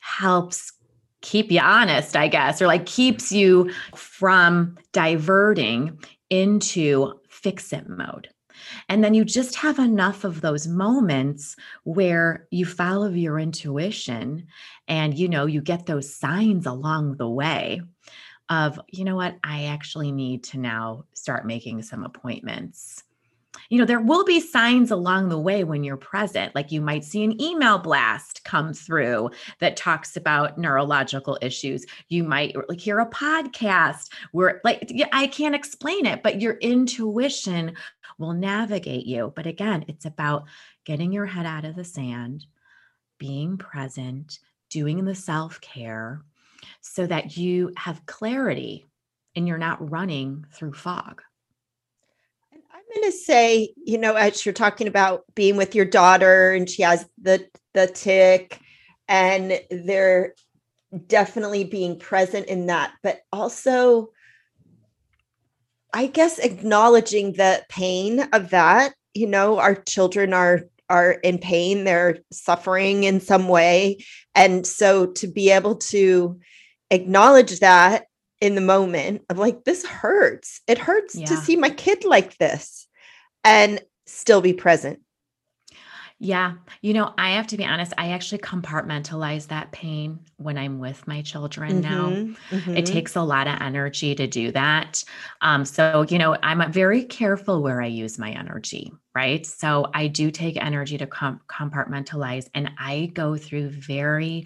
Helps 0.00 0.72
keep 1.20 1.50
you 1.50 1.58
honest 1.58 2.14
i 2.14 2.28
guess 2.28 2.62
or 2.62 2.68
like 2.68 2.86
keeps 2.86 3.32
you 3.32 3.68
from 3.96 4.78
diverting 4.92 5.98
into 6.30 7.12
fix 7.28 7.72
it 7.72 7.88
mode 7.88 8.28
and 8.88 9.02
then 9.02 9.14
you 9.14 9.24
just 9.24 9.54
have 9.56 9.78
enough 9.78 10.24
of 10.24 10.40
those 10.40 10.66
moments 10.66 11.56
where 11.84 12.46
you 12.50 12.66
follow 12.66 13.08
your 13.10 13.38
intuition 13.38 14.46
and 14.86 15.18
you 15.18 15.28
know 15.28 15.46
you 15.46 15.60
get 15.60 15.86
those 15.86 16.14
signs 16.14 16.66
along 16.66 17.16
the 17.16 17.28
way 17.28 17.80
of 18.48 18.80
you 18.88 19.04
know 19.04 19.16
what? 19.16 19.36
I 19.44 19.64
actually 19.64 20.12
need 20.12 20.44
to 20.44 20.58
now 20.58 21.04
start 21.12 21.46
making 21.46 21.82
some 21.82 22.04
appointments. 22.04 23.04
You 23.70 23.78
know 23.78 23.84
there 23.84 24.00
will 24.00 24.24
be 24.24 24.40
signs 24.40 24.90
along 24.90 25.28
the 25.28 25.38
way 25.38 25.64
when 25.64 25.84
you're 25.84 25.96
present. 25.96 26.54
Like 26.54 26.72
you 26.72 26.80
might 26.80 27.04
see 27.04 27.24
an 27.24 27.40
email 27.40 27.78
blast 27.78 28.44
come 28.44 28.72
through 28.72 29.30
that 29.60 29.76
talks 29.76 30.16
about 30.16 30.58
neurological 30.58 31.38
issues. 31.42 31.84
You 32.08 32.24
might 32.24 32.56
like 32.68 32.80
hear 32.80 33.00
a 33.00 33.10
podcast 33.10 34.10
where 34.32 34.60
like 34.64 34.90
i 35.12 35.26
can't 35.26 35.54
explain 35.54 36.06
it 36.06 36.22
but 36.22 36.40
your 36.40 36.54
intuition 36.54 37.74
will 38.18 38.32
navigate 38.32 39.06
you 39.06 39.32
but 39.34 39.46
again 39.46 39.84
it's 39.88 40.04
about 40.04 40.44
getting 40.84 41.12
your 41.12 41.26
head 41.26 41.46
out 41.46 41.64
of 41.64 41.76
the 41.76 41.84
sand 41.84 42.46
being 43.18 43.56
present 43.56 44.38
doing 44.70 45.04
the 45.04 45.14
self 45.14 45.60
care 45.60 46.22
so 46.80 47.06
that 47.06 47.36
you 47.36 47.72
have 47.76 48.06
clarity 48.06 48.86
and 49.36 49.46
you're 49.46 49.58
not 49.58 49.90
running 49.90 50.44
through 50.52 50.72
fog. 50.72 51.22
I'm 52.52 52.82
going 52.94 53.10
to 53.10 53.16
say, 53.16 53.74
you 53.84 53.98
know, 53.98 54.14
as 54.14 54.44
you're 54.44 54.52
talking 54.52 54.88
about 54.88 55.24
being 55.34 55.56
with 55.56 55.74
your 55.74 55.84
daughter 55.84 56.52
and 56.52 56.68
she 56.68 56.82
has 56.82 57.06
the 57.20 57.46
the 57.74 57.86
tic 57.86 58.60
and 59.06 59.60
they're 59.70 60.34
definitely 61.06 61.64
being 61.64 61.98
present 61.98 62.46
in 62.46 62.66
that, 62.66 62.94
but 63.02 63.20
also 63.32 64.10
I 65.92 66.06
guess 66.06 66.38
acknowledging 66.38 67.32
the 67.32 67.64
pain 67.68 68.20
of 68.32 68.50
that, 68.50 68.94
you 69.14 69.26
know, 69.26 69.58
our 69.58 69.74
children 69.74 70.32
are 70.32 70.62
are 70.90 71.12
in 71.12 71.38
pain, 71.38 71.84
they're 71.84 72.18
suffering 72.32 73.04
in 73.04 73.20
some 73.20 73.46
way. 73.48 73.98
And 74.34 74.66
so 74.66 75.06
to 75.06 75.26
be 75.26 75.50
able 75.50 75.76
to 75.76 76.40
acknowledge 76.90 77.60
that 77.60 78.06
in 78.40 78.54
the 78.54 78.60
moment 78.60 79.22
of 79.28 79.38
like 79.38 79.64
this 79.64 79.84
hurts. 79.84 80.60
It 80.66 80.78
hurts 80.78 81.14
to 81.14 81.36
see 81.36 81.56
my 81.56 81.70
kid 81.70 82.04
like 82.04 82.38
this 82.38 82.86
and 83.44 83.80
still 84.06 84.40
be 84.40 84.52
present. 84.52 85.00
Yeah. 86.20 86.54
You 86.82 86.94
know, 86.94 87.14
I 87.16 87.30
have 87.30 87.46
to 87.48 87.56
be 87.56 87.64
honest, 87.64 87.92
I 87.96 88.10
actually 88.10 88.38
compartmentalize 88.38 89.46
that 89.48 89.70
pain 89.70 90.18
when 90.36 90.58
I'm 90.58 90.80
with 90.80 91.06
my 91.06 91.22
children 91.22 91.80
now. 91.80 92.18
Mhm, 92.18 92.36
mhm. 92.50 92.74
It 92.74 92.86
takes 92.86 93.14
a 93.14 93.22
lot 93.22 93.46
of 93.46 93.60
energy 93.60 94.16
to 94.16 94.26
do 94.26 94.50
that. 94.50 95.04
Um, 95.42 95.64
so, 95.64 96.04
you 96.08 96.18
know, 96.18 96.36
I'm 96.42 96.72
very 96.72 97.04
careful 97.04 97.62
where 97.62 97.80
I 97.80 97.86
use 97.86 98.18
my 98.18 98.32
energy, 98.32 98.90
right? 99.14 99.46
So, 99.46 99.90
I 99.94 100.08
do 100.08 100.32
take 100.32 100.56
energy 100.56 100.98
to 100.98 101.06
com- 101.06 101.40
compartmentalize, 101.48 102.48
and 102.52 102.72
I 102.78 103.10
go 103.14 103.36
through 103.36 103.70
very 103.70 104.44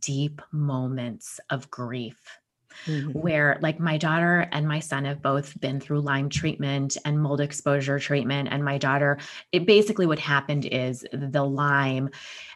deep 0.00 0.42
moments 0.52 1.40
of 1.50 1.70
grief 1.70 2.38
Mhm. 2.86 3.14
where 3.14 3.58
like 3.62 3.78
my 3.80 3.96
daughter 3.96 4.48
and 4.52 4.66
my 4.68 4.80
son 4.80 5.04
have 5.04 5.22
both 5.22 5.58
been 5.60 5.80
through 5.80 6.00
Lyme 6.00 6.28
treatment 6.28 6.96
and 7.04 7.20
mold 7.22 7.40
exposure 7.40 7.98
treatment 7.98 8.48
and 8.50 8.64
my 8.64 8.78
daughter 8.78 9.18
it 9.52 9.66
basically 9.66 10.06
what 10.06 10.18
happened 10.18 10.66
is 10.66 11.04
the 11.12 11.44
Lyme 11.44 12.10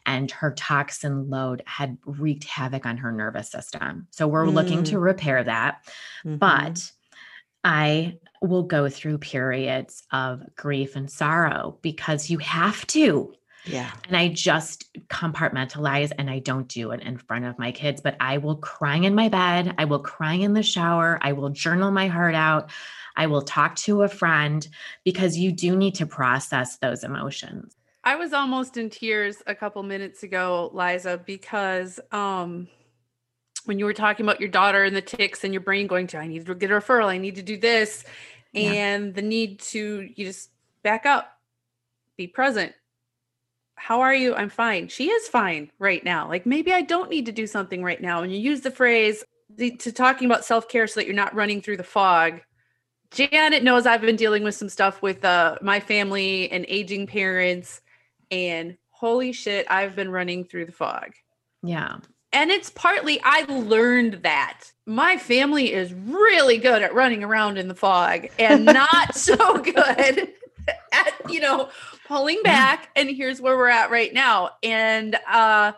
and 0.06 0.30
her 0.30 0.52
toxin 0.54 1.28
load 1.28 1.62
had 1.66 1.98
wreaked 2.06 2.44
havoc 2.44 2.86
on 2.86 2.96
her 2.96 3.12
nervous 3.12 3.50
system. 3.50 4.06
So 4.10 4.26
we're 4.26 4.46
looking 4.48 4.82
to 4.84 4.98
repair 4.98 5.44
that, 5.44 5.86
Mhm. 6.24 6.38
but 6.38 6.92
I 7.64 8.18
will 8.40 8.62
go 8.62 8.88
through 8.88 9.18
periods 9.18 10.04
of 10.12 10.42
grief 10.56 10.96
and 10.96 11.10
sorrow 11.10 11.78
because 11.82 12.30
you 12.30 12.38
have 12.38 12.86
to. 12.88 13.34
Yeah. 13.68 13.90
And 14.06 14.16
I 14.16 14.28
just 14.28 14.92
compartmentalize 15.08 16.10
and 16.18 16.30
I 16.30 16.38
don't 16.38 16.68
do 16.68 16.90
it 16.92 17.00
in 17.00 17.18
front 17.18 17.44
of 17.44 17.58
my 17.58 17.70
kids, 17.72 18.00
but 18.00 18.16
I 18.20 18.38
will 18.38 18.56
cry 18.56 18.96
in 18.96 19.14
my 19.14 19.28
bed. 19.28 19.74
I 19.78 19.84
will 19.84 19.98
cry 19.98 20.34
in 20.34 20.54
the 20.54 20.62
shower. 20.62 21.18
I 21.22 21.32
will 21.32 21.50
journal 21.50 21.90
my 21.90 22.08
heart 22.08 22.34
out. 22.34 22.70
I 23.16 23.26
will 23.26 23.42
talk 23.42 23.76
to 23.76 24.02
a 24.02 24.08
friend 24.08 24.66
because 25.04 25.36
you 25.36 25.52
do 25.52 25.76
need 25.76 25.96
to 25.96 26.06
process 26.06 26.78
those 26.78 27.04
emotions. 27.04 27.74
I 28.04 28.16
was 28.16 28.32
almost 28.32 28.76
in 28.76 28.88
tears 28.90 29.42
a 29.46 29.54
couple 29.54 29.82
minutes 29.82 30.22
ago, 30.22 30.70
Liza, 30.72 31.20
because 31.26 32.00
um 32.12 32.68
when 33.64 33.78
you 33.78 33.84
were 33.84 33.92
talking 33.92 34.24
about 34.24 34.40
your 34.40 34.48
daughter 34.48 34.84
and 34.84 34.96
the 34.96 35.02
tics 35.02 35.44
and 35.44 35.52
your 35.52 35.60
brain 35.60 35.86
going 35.86 36.06
to, 36.06 36.16
I 36.16 36.26
need 36.26 36.46
to 36.46 36.54
get 36.54 36.70
a 36.70 36.74
referral, 36.74 37.06
I 37.06 37.18
need 37.18 37.34
to 37.34 37.42
do 37.42 37.58
this, 37.58 38.04
Yeah. 38.52 38.72
and 38.72 39.14
the 39.14 39.20
need 39.20 39.60
to 39.72 40.08
you 40.14 40.24
just 40.24 40.50
back 40.82 41.04
up 41.04 41.38
be 42.16 42.26
present. 42.26 42.72
How 43.78 44.00
are 44.00 44.14
you? 44.14 44.34
I'm 44.34 44.50
fine. 44.50 44.88
She 44.88 45.10
is 45.10 45.28
fine 45.28 45.70
right 45.78 46.04
now. 46.04 46.28
Like 46.28 46.46
maybe 46.46 46.72
I 46.72 46.82
don't 46.82 47.10
need 47.10 47.26
to 47.26 47.32
do 47.32 47.46
something 47.46 47.82
right 47.82 48.00
now. 48.00 48.22
And 48.22 48.32
you 48.32 48.38
use 48.38 48.60
the 48.60 48.70
phrase 48.70 49.24
the, 49.56 49.76
to 49.78 49.92
talking 49.92 50.26
about 50.26 50.44
self 50.44 50.68
care 50.68 50.86
so 50.86 51.00
that 51.00 51.06
you're 51.06 51.14
not 51.14 51.34
running 51.34 51.62
through 51.62 51.78
the 51.78 51.84
fog. 51.84 52.40
Janet 53.10 53.62
knows 53.62 53.86
I've 53.86 54.02
been 54.02 54.16
dealing 54.16 54.44
with 54.44 54.54
some 54.54 54.68
stuff 54.68 55.00
with 55.00 55.24
uh, 55.24 55.56
my 55.62 55.80
family 55.80 56.50
and 56.50 56.66
aging 56.68 57.06
parents, 57.06 57.80
and 58.30 58.76
holy 58.90 59.32
shit, 59.32 59.66
I've 59.70 59.96
been 59.96 60.10
running 60.10 60.44
through 60.44 60.66
the 60.66 60.72
fog. 60.72 61.12
Yeah. 61.62 61.98
And 62.32 62.50
it's 62.50 62.68
partly 62.68 63.18
I 63.24 63.44
learned 63.48 64.20
that 64.24 64.64
my 64.84 65.16
family 65.16 65.72
is 65.72 65.94
really 65.94 66.58
good 66.58 66.82
at 66.82 66.94
running 66.94 67.24
around 67.24 67.56
in 67.56 67.68
the 67.68 67.74
fog 67.74 68.26
and 68.38 68.64
not 68.66 69.14
so 69.14 69.58
good 69.58 70.28
at, 70.92 71.14
you 71.30 71.40
know, 71.40 71.70
pulling 72.08 72.42
back. 72.42 72.88
And 72.96 73.08
here's 73.08 73.40
where 73.40 73.56
we're 73.56 73.68
at 73.68 73.90
right 73.90 74.12
now. 74.12 74.50
And 74.62 75.16
uh 75.30 75.72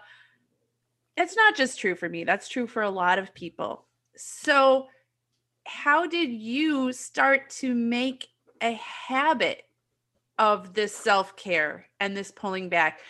it's 1.16 1.36
not 1.36 1.54
just 1.54 1.78
true 1.78 1.94
for 1.94 2.08
me, 2.08 2.24
that's 2.24 2.48
true 2.48 2.66
for 2.66 2.82
a 2.82 2.90
lot 2.90 3.18
of 3.18 3.34
people. 3.34 3.84
So, 4.16 4.88
how 5.66 6.06
did 6.06 6.30
you 6.30 6.92
start 6.92 7.50
to 7.50 7.74
make 7.74 8.28
a 8.62 8.72
habit 8.72 9.64
of 10.38 10.72
this 10.72 10.94
self 10.94 11.36
care 11.36 11.86
and 12.00 12.16
this 12.16 12.30
pulling 12.30 12.68
back? 12.68 13.00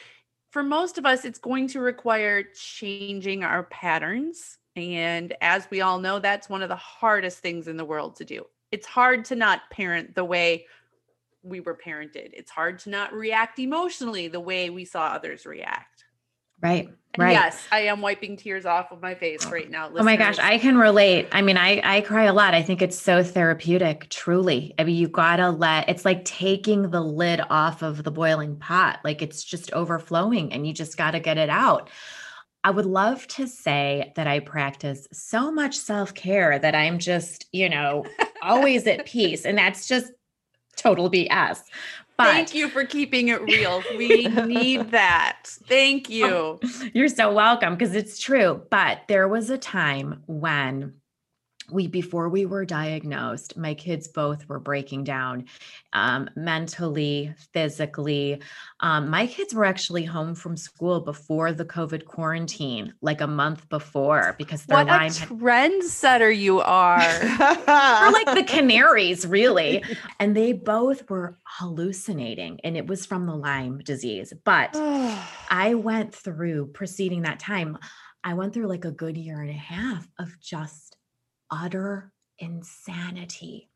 For 0.51 0.63
most 0.63 0.99
of 0.99 1.07
us, 1.07 1.25
it's 1.25 1.39
going 1.39 1.69
to 1.69 1.81
require 1.81 2.43
changing 2.43 3.45
our 3.45 3.65
patterns. 3.65 4.59
And 4.75 5.35
as 5.41 5.69
we 5.71 5.81
all 5.81 5.99
know, 6.01 6.19
that's 6.19 6.49
one 6.49 6.63
of 6.63 6.69
the 6.69 6.77
hardest 6.77 7.39
things 7.39 7.69
in 7.69 7.77
the 7.77 7.85
world 7.85 8.17
to 8.17 8.25
do. 8.25 8.45
It's 8.73 8.87
hard 8.87 9.25
to 9.27 9.37
not 9.37 9.71
parent 9.71 10.15
the 10.15 10.25
way 10.25 10.67
we 11.43 11.61
were 11.61 11.77
parented. 11.77 12.31
It's 12.33 12.51
hard 12.51 12.79
to 12.81 12.91
not 12.91 13.13
react 13.13 13.59
emotionally 13.59 14.29
the 14.29 14.41
way 14.41 14.71
we 14.71 14.85
saw 14.85 15.07
others 15.07 15.47
react. 15.47 16.05
Right. 16.63 16.89
And 17.15 17.25
right. 17.25 17.33
yes, 17.33 17.67
I 17.73 17.81
am 17.81 18.03
wiping 18.03 18.37
tears 18.37 18.67
off 18.67 18.93
of 18.93 19.01
my 19.03 19.15
face 19.15 19.45
oh, 19.47 19.51
right 19.51 19.69
now. 19.69 19.91
Oh 19.93 20.05
my 20.05 20.17
gosh. 20.17 20.39
I 20.39 20.59
can 20.59 20.77
relate. 20.77 21.29
I 21.33 21.43
mean, 21.43 21.57
I 21.57 21.81
I 21.83 22.01
cry 22.03 22.25
a 22.25 22.33
lot. 22.33 22.55
I 22.55 22.63
think 22.63 22.83
it's 22.83 22.99
so 22.99 23.25
therapeutic, 23.25 24.09
truly. 24.11 24.75
I 24.79 24.85
mean, 24.85 24.97
you 24.97 25.09
gotta 25.09 25.51
let 25.51 25.89
it's 25.89 26.05
like 26.05 26.25
taking 26.25 26.91
the 26.91 27.01
lid 27.01 27.41
off 27.51 27.83
of 27.83 28.05
the 28.05 28.11
boiling 28.11 28.57
pot. 28.57 29.01
Like 29.03 29.23
it's 29.23 29.43
just 29.43 29.73
overflowing 29.73 30.53
and 30.53 30.67
you 30.67 30.73
just 30.73 30.97
gotta 30.97 31.19
get 31.19 31.39
it 31.39 31.51
out. 31.51 31.91
I 32.63 32.71
would 32.71 32.87
love 32.87 33.27
to 33.29 33.49
say 33.49 34.13
that 34.17 34.27
I 34.27 34.41
practice 34.41 35.09
so 35.13 35.51
much 35.51 35.79
self-care 35.79 36.59
that 36.59 36.75
I'm 36.75 36.99
just, 36.99 37.47
you 37.53 37.71
know, 37.71 38.05
always 38.43 38.87
at 38.87 39.07
peace. 39.07 39.47
And 39.47 39.57
that's 39.57 39.89
just 39.89 40.13
total 40.77 41.11
BS. 41.11 41.63
But 42.17 42.33
Thank 42.33 42.55
you 42.55 42.69
for 42.69 42.85
keeping 42.85 43.29
it 43.29 43.41
real. 43.43 43.83
We 43.97 44.27
need 44.27 44.91
that. 44.91 45.45
Thank 45.45 46.09
oh, 46.11 46.59
you. 46.63 46.91
You're 46.93 47.09
so 47.09 47.33
welcome 47.33 47.77
because 47.77 47.95
it's 47.95 48.19
true. 48.19 48.61
But 48.69 49.01
there 49.09 49.27
was 49.27 49.49
a 49.49 49.57
time 49.57 50.23
when 50.27 51.00
we, 51.73 51.87
before 51.87 52.29
we 52.29 52.47
were 52.47 52.65
diagnosed, 52.65 53.57
my 53.57 53.75
kids 53.75 54.09
both 54.09 54.49
were 54.49 54.59
breaking 54.59 55.05
down 55.05 55.47
um, 55.93 56.29
mentally, 56.37 57.35
physically. 57.53 58.41
Um, 58.81 59.11
my 59.11 59.27
kids 59.27 59.55
were 59.55 59.65
actually 59.65 60.05
home 60.05 60.35
from 60.35 60.57
school 60.57 61.01
before 61.01 61.53
the 61.53 61.65
COVID 61.65 62.05
quarantine, 62.05 62.95
like 63.01 63.21
a 63.21 63.27
month 63.27 63.69
before, 63.69 64.35
because 64.39 64.65
their 64.67 64.79
What 64.79 64.89
a 64.89 64.91
Lyme 64.91 65.13
had 65.13 65.29
trendsetter 65.29 66.37
you 66.37 66.61
are. 66.61 66.99
We're 67.29 68.13
like 68.13 68.37
the 68.37 68.45
canaries, 68.47 69.27
really. 69.27 69.83
And 70.19 70.37
they 70.37 70.53
both 70.53 71.09
were 71.11 71.39
hallucinating, 71.45 72.61
and 72.65 72.77
it 72.77 72.87
was 72.87 73.07
from 73.07 73.27
the 73.27 73.37
Lyme 73.37 73.79
disease. 73.79 74.33
But 74.45 74.71
I 75.51 75.75
went 75.75 76.15
through 76.15 76.69
preceding 76.69 77.23
that 77.23 77.41
time, 77.41 77.79
I 78.23 78.35
went 78.35 78.53
through 78.53 78.67
like 78.67 78.85
a 78.85 78.91
good 78.91 79.17
year 79.17 79.41
and 79.41 79.51
a 79.51 79.55
half 79.55 80.07
of 80.19 80.39
just 80.41 80.97
utter 81.51 82.13
insanity. 82.39 83.69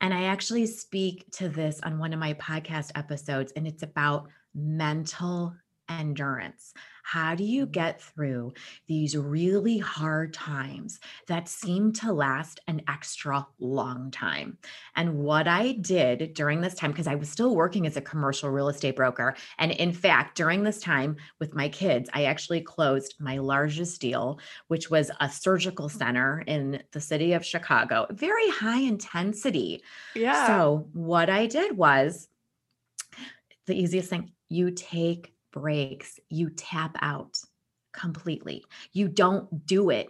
And 0.00 0.12
I 0.12 0.24
actually 0.24 0.66
speak 0.66 1.30
to 1.32 1.48
this 1.48 1.80
on 1.82 1.98
one 1.98 2.12
of 2.12 2.18
my 2.18 2.34
podcast 2.34 2.92
episodes, 2.94 3.52
and 3.56 3.66
it's 3.66 3.82
about 3.82 4.28
mental 4.54 5.54
endurance. 5.88 6.72
How 7.06 7.36
do 7.36 7.44
you 7.44 7.66
mm-hmm. 7.66 7.70
get 7.70 8.02
through 8.02 8.54
these 8.88 9.16
really 9.16 9.78
hard 9.78 10.34
times 10.34 10.98
that 11.28 11.48
seem 11.48 11.92
to 11.94 12.12
last 12.12 12.58
an 12.66 12.82
extra 12.88 13.46
long 13.60 14.10
time? 14.10 14.58
And 14.96 15.18
what 15.18 15.46
I 15.46 15.72
did 15.72 16.34
during 16.34 16.60
this 16.60 16.74
time, 16.74 16.90
because 16.90 17.06
I 17.06 17.14
was 17.14 17.30
still 17.30 17.54
working 17.54 17.86
as 17.86 17.96
a 17.96 18.00
commercial 18.00 18.50
real 18.50 18.68
estate 18.68 18.96
broker. 18.96 19.36
And 19.58 19.70
in 19.70 19.92
fact, 19.92 20.36
during 20.36 20.64
this 20.64 20.80
time 20.80 21.16
with 21.38 21.54
my 21.54 21.68
kids, 21.68 22.10
I 22.12 22.24
actually 22.24 22.62
closed 22.62 23.14
my 23.20 23.38
largest 23.38 24.00
deal, 24.00 24.40
which 24.66 24.90
was 24.90 25.12
a 25.20 25.30
surgical 25.30 25.88
mm-hmm. 25.88 25.98
center 25.98 26.42
in 26.48 26.82
the 26.90 27.00
city 27.00 27.34
of 27.34 27.46
Chicago, 27.46 28.06
very 28.10 28.50
high 28.50 28.80
intensity. 28.80 29.82
yeah. 30.16 30.48
So, 30.48 30.88
what 30.92 31.30
I 31.30 31.46
did 31.46 31.76
was 31.76 32.28
the 33.66 33.80
easiest 33.80 34.10
thing 34.10 34.32
you 34.48 34.70
take 34.72 35.35
breaks, 35.60 36.18
you 36.28 36.50
tap 36.50 36.96
out 37.00 37.38
completely. 37.92 38.64
You 38.92 39.08
don't 39.08 39.66
do 39.66 39.88
it 39.90 40.08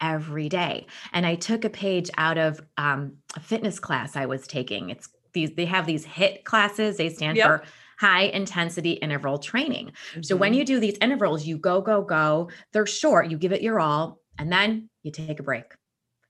every 0.00 0.48
day. 0.48 0.86
And 1.12 1.26
I 1.26 1.34
took 1.34 1.64
a 1.64 1.70
page 1.70 2.10
out 2.16 2.38
of 2.38 2.60
um, 2.78 3.16
a 3.34 3.40
fitness 3.40 3.78
class 3.78 4.16
I 4.16 4.26
was 4.26 4.46
taking. 4.46 4.88
It's 4.90 5.08
these, 5.34 5.54
they 5.54 5.66
have 5.66 5.86
these 5.86 6.06
HIIT 6.06 6.44
classes, 6.44 6.96
they 6.96 7.10
stand 7.10 7.36
Yep. 7.36 7.46
for 7.46 7.62
high 7.98 8.22
intensity 8.24 8.92
interval 8.92 9.38
training. 9.38 9.92
So 10.22 10.34
when 10.36 10.52
Mhm. 10.52 10.56
you 10.56 10.64
do 10.64 10.80
these 10.80 10.96
intervals, 11.00 11.46
you 11.46 11.58
go, 11.58 11.80
go, 11.82 12.02
go. 12.02 12.50
They're 12.72 12.86
short, 12.86 13.30
you 13.30 13.36
give 13.38 13.52
it 13.52 13.62
your 13.62 13.80
all, 13.80 14.20
and 14.38 14.50
then 14.50 14.88
you 15.02 15.10
take 15.12 15.40
a 15.40 15.42
break. 15.42 15.74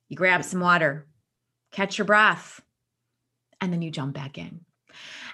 You 0.09 0.17
grab 0.17 0.45
some 0.45 0.61
water, 0.61 1.09
catch 1.73 1.99
your 1.99 2.05
breath, 2.05 2.61
and 3.61 3.73
then 3.73 3.83
you 3.83 3.91
jump 3.91 4.15
back 4.15 4.39
in. 4.39 4.65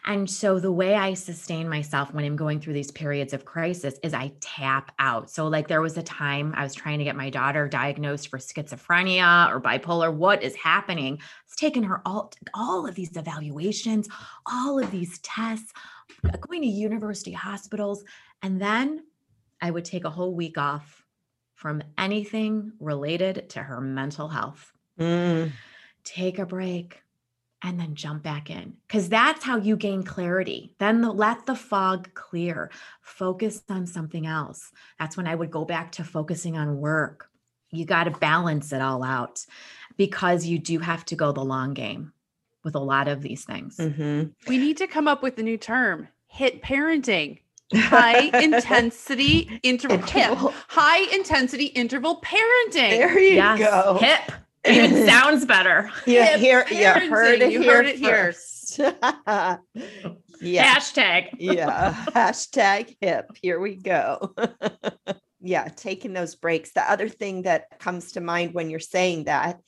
And 0.04 0.28
so 0.28 0.58
the 0.58 0.72
way 0.72 0.94
I 0.94 1.14
sustain 1.14 1.68
myself 1.68 2.12
when 2.12 2.24
I'm 2.24 2.34
going 2.34 2.60
through 2.60 2.72
these 2.72 2.90
periods 2.90 3.32
of 3.32 3.44
crisis 3.44 3.98
is 4.02 4.14
I 4.14 4.32
tap 4.40 4.92
out. 4.98 5.30
So 5.30 5.46
like 5.46 5.68
there 5.68 5.80
was 5.80 5.96
a 5.96 6.02
time 6.02 6.52
I 6.56 6.64
was 6.64 6.74
trying 6.74 6.98
to 6.98 7.04
get 7.04 7.14
my 7.14 7.30
daughter 7.30 7.68
diagnosed 7.68 8.28
for 8.28 8.38
schizophrenia 8.38 9.48
or 9.50 9.60
bipolar. 9.60 10.12
What 10.12 10.42
is 10.42 10.56
happening? 10.56 11.20
It's 11.46 11.54
taken 11.56 11.84
her 11.84 12.02
all 12.04 12.32
all 12.52 12.86
of 12.86 12.94
these 12.96 13.16
evaluations, 13.16 14.08
all 14.46 14.78
of 14.82 14.90
these 14.90 15.18
tests, 15.20 15.72
going 16.40 16.62
to 16.62 16.68
university 16.68 17.32
hospitals, 17.32 18.04
and 18.42 18.60
then 18.60 19.04
I 19.60 19.70
would 19.70 19.84
take 19.84 20.04
a 20.04 20.10
whole 20.10 20.34
week 20.34 20.58
off 20.58 21.04
from 21.54 21.82
anything 21.96 22.72
related 22.80 23.48
to 23.50 23.62
her 23.62 23.80
mental 23.80 24.28
health 24.28 24.72
Mm. 24.98 25.52
take 26.04 26.38
a 26.38 26.44
break 26.44 27.01
and 27.64 27.78
then 27.78 27.94
jump 27.94 28.22
back 28.22 28.50
in 28.50 28.74
because 28.86 29.08
that's 29.08 29.44
how 29.44 29.56
you 29.56 29.76
gain 29.76 30.02
clarity 30.02 30.74
then 30.78 31.00
the, 31.00 31.10
let 31.12 31.46
the 31.46 31.54
fog 31.54 32.12
clear 32.14 32.70
focus 33.00 33.62
on 33.68 33.86
something 33.86 34.26
else 34.26 34.72
that's 34.98 35.16
when 35.16 35.26
i 35.26 35.34
would 35.34 35.50
go 35.50 35.64
back 35.64 35.92
to 35.92 36.04
focusing 36.04 36.56
on 36.56 36.78
work 36.78 37.28
you 37.70 37.84
got 37.84 38.04
to 38.04 38.10
balance 38.10 38.72
it 38.72 38.80
all 38.80 39.02
out 39.02 39.44
because 39.96 40.44
you 40.46 40.58
do 40.58 40.78
have 40.78 41.04
to 41.04 41.14
go 41.16 41.32
the 41.32 41.44
long 41.44 41.72
game 41.74 42.12
with 42.64 42.74
a 42.74 42.78
lot 42.80 43.08
of 43.08 43.22
these 43.22 43.44
things 43.44 43.76
Mhm. 43.76 44.32
we 44.48 44.58
need 44.58 44.76
to 44.78 44.86
come 44.86 45.06
up 45.08 45.22
with 45.22 45.38
a 45.38 45.42
new 45.42 45.56
term 45.56 46.08
hit 46.26 46.62
parenting. 46.62 47.40
High 47.74 48.30
intensity 48.42 49.60
interval, 49.62 49.98
Interval. 49.98 50.48
hip, 50.50 50.54
high 50.68 51.14
intensity 51.14 51.66
interval 51.66 52.20
parenting. 52.20 52.90
There 52.90 53.18
you 53.18 53.34
yes 53.36 53.58
go. 53.58 53.98
hip 54.00 54.32
even 54.66 55.06
sounds 55.06 55.44
better 55.44 55.90
Yeah, 56.06 56.36
Hip 56.36 56.40
here 56.40 56.66
you 56.70 57.10
heard 57.10 57.40
it 57.42 57.52
You 57.52 57.62
here. 57.62 57.72
heard 57.72 57.86
it 57.86 57.96
here. 57.98 58.34
yeah. 60.40 60.74
hashtag 60.74 61.30
yeah. 61.38 61.92
Hashtag 62.10 62.96
hip. 63.00 63.30
Here 63.40 63.60
we 63.60 63.76
go. 63.76 64.34
yeah. 65.40 65.68
Taking 65.68 66.12
those 66.12 66.34
breaks. 66.36 66.72
The 66.72 66.88
other 66.90 67.08
thing 67.08 67.42
that 67.42 67.78
comes 67.80 68.12
to 68.12 68.20
mind 68.20 68.54
when 68.54 68.70
you're 68.70 68.80
saying 68.80 69.24
that 69.24 69.60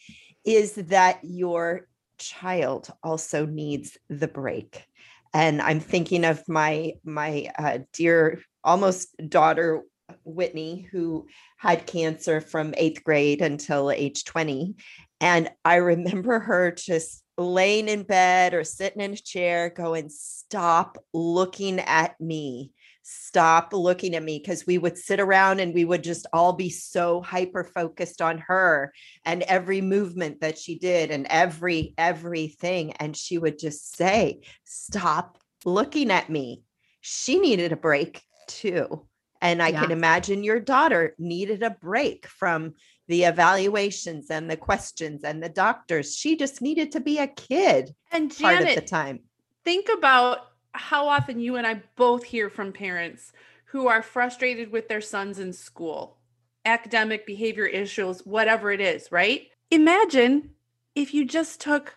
is 0.44 0.74
that 0.74 1.18
your 1.22 1.88
child 2.18 2.88
also 3.02 3.46
needs 3.46 3.98
the 4.08 4.28
break. 4.28 4.84
And 5.32 5.60
I'm 5.60 5.80
thinking 5.80 6.24
of 6.24 6.42
my 6.48 6.92
my 7.04 7.50
uh, 7.58 7.78
dear 7.92 8.40
almost 8.62 9.08
daughter 9.28 9.82
Whitney, 10.24 10.88
who 10.90 11.26
had 11.56 11.86
cancer 11.86 12.40
from 12.40 12.74
eighth 12.76 13.04
grade 13.04 13.40
until 13.40 13.90
age 13.90 14.24
20. 14.24 14.74
And 15.20 15.50
I 15.64 15.76
remember 15.76 16.38
her 16.40 16.72
just 16.72 17.22
laying 17.36 17.88
in 17.88 18.04
bed 18.04 18.54
or 18.54 18.64
sitting 18.64 19.00
in 19.00 19.12
a 19.12 19.16
chair 19.16 19.70
going, 19.70 20.08
Stop 20.08 20.98
looking 21.12 21.80
at 21.80 22.20
me. 22.20 22.72
Stop 23.02 23.72
looking 23.72 24.14
at 24.14 24.22
me. 24.22 24.38
Because 24.38 24.66
we 24.66 24.78
would 24.78 24.96
sit 24.96 25.20
around 25.20 25.60
and 25.60 25.74
we 25.74 25.84
would 25.84 26.04
just 26.04 26.26
all 26.32 26.52
be 26.52 26.70
so 26.70 27.22
hyper 27.22 27.64
focused 27.64 28.22
on 28.22 28.38
her 28.38 28.92
and 29.24 29.42
every 29.42 29.80
movement 29.80 30.40
that 30.40 30.58
she 30.58 30.78
did 30.78 31.10
and 31.10 31.26
every 31.28 31.94
everything. 31.98 32.92
And 32.92 33.16
she 33.16 33.38
would 33.38 33.58
just 33.58 33.96
say, 33.96 34.42
Stop 34.64 35.38
looking 35.64 36.10
at 36.10 36.30
me. 36.30 36.62
she 37.00 37.38
needed 37.38 37.72
a 37.72 37.76
break 37.76 38.22
too. 38.46 39.06
And 39.44 39.62
I 39.62 39.72
can 39.72 39.92
imagine 39.92 40.42
your 40.42 40.58
daughter 40.58 41.14
needed 41.18 41.62
a 41.62 41.70
break 41.70 42.26
from 42.26 42.74
the 43.08 43.24
evaluations 43.24 44.30
and 44.30 44.50
the 44.50 44.56
questions 44.56 45.22
and 45.22 45.42
the 45.42 45.50
doctors. 45.50 46.16
She 46.16 46.34
just 46.36 46.62
needed 46.62 46.92
to 46.92 47.00
be 47.00 47.18
a 47.18 47.26
kid 47.26 47.94
And 48.10 48.30
part 48.30 48.54
Janet, 48.56 48.78
of 48.78 48.84
the 48.84 48.88
time. 48.88 49.20
think 49.62 49.88
about 49.94 50.38
how 50.72 51.08
often 51.08 51.38
you 51.40 51.56
and 51.56 51.66
I 51.66 51.82
both 51.94 52.24
hear 52.24 52.48
from 52.48 52.72
parents 52.72 53.32
who 53.66 53.86
are 53.86 54.02
frustrated 54.02 54.72
with 54.72 54.88
their 54.88 55.02
sons 55.02 55.38
in 55.38 55.52
school, 55.52 56.16
academic 56.64 57.26
behavior 57.26 57.66
issues, 57.66 58.24
whatever 58.24 58.72
it 58.72 58.80
is, 58.80 59.12
right? 59.12 59.48
Imagine 59.70 60.50
if 60.94 61.12
you 61.12 61.26
just 61.26 61.60
took 61.60 61.96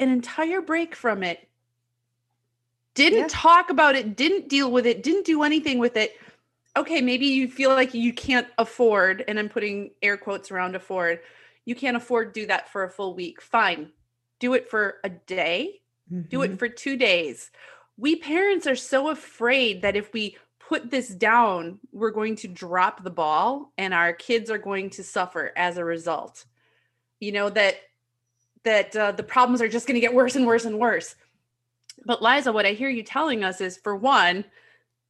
an 0.00 0.08
entire 0.08 0.60
break 0.60 0.96
from 0.96 1.22
it, 1.22 1.48
didn't 2.94 3.18
Yeah. 3.20 3.26
talk 3.28 3.70
about 3.70 3.94
it, 3.94 4.16
didn't 4.16 4.48
deal 4.48 4.70
with 4.70 4.84
it, 4.86 5.02
didn't 5.04 5.26
do 5.26 5.44
anything 5.44 5.78
with 5.78 5.96
it. 5.96 6.18
Okay, 6.76 7.00
maybe 7.02 7.26
you 7.26 7.48
feel 7.48 7.70
like 7.70 7.92
you 7.92 8.12
can't 8.12 8.46
afford, 8.56 9.24
and 9.28 9.38
I'm 9.38 9.48
putting 9.48 9.90
air 10.02 10.16
quotes 10.16 10.50
around 10.50 10.74
afford, 10.74 11.20
you 11.64 11.74
can't 11.74 11.96
afford 11.96 12.32
to 12.32 12.40
do 12.40 12.46
that 12.46 12.70
for 12.70 12.84
a 12.84 12.90
full 12.90 13.14
week. 13.14 13.40
Fine. 13.42 13.92
Do 14.40 14.54
it 14.54 14.70
for 14.70 14.98
a 15.04 15.10
day, 15.10 15.82
do 16.28 16.38
Mhm. 16.38 16.44
it 16.44 16.58
for 16.58 16.68
two 16.68 16.96
days. 16.96 17.50
We 17.96 18.16
parents 18.16 18.66
are 18.66 18.76
so 18.76 19.10
afraid 19.10 19.82
that 19.82 19.96
if 19.96 20.12
we 20.12 20.38
put 20.58 20.90
this 20.90 21.08
down, 21.08 21.78
we're 21.92 22.10
going 22.10 22.36
to 22.36 22.48
drop 22.48 23.04
the 23.04 23.10
ball 23.10 23.72
and 23.76 23.92
our 23.92 24.14
kids 24.14 24.50
are 24.50 24.58
going 24.58 24.88
to 24.90 25.04
suffer 25.04 25.52
as 25.54 25.76
a 25.76 25.84
result. 25.84 26.46
You 27.20 27.32
know, 27.32 27.50
that 27.50 27.76
that 28.64 28.96
uh, 28.96 29.12
the 29.12 29.22
problems 29.22 29.60
are 29.60 29.68
just 29.68 29.86
going 29.86 29.96
to 29.96 30.00
get 30.00 30.14
worse 30.14 30.36
and 30.36 30.46
worse 30.46 30.64
and 30.64 30.78
worse. 30.78 31.16
But 32.06 32.22
Liza, 32.22 32.52
what 32.52 32.64
I 32.64 32.72
hear 32.72 32.88
you 32.88 33.02
telling 33.02 33.44
us 33.44 33.60
is 33.60 33.76
for 33.76 33.94
one, 33.94 34.44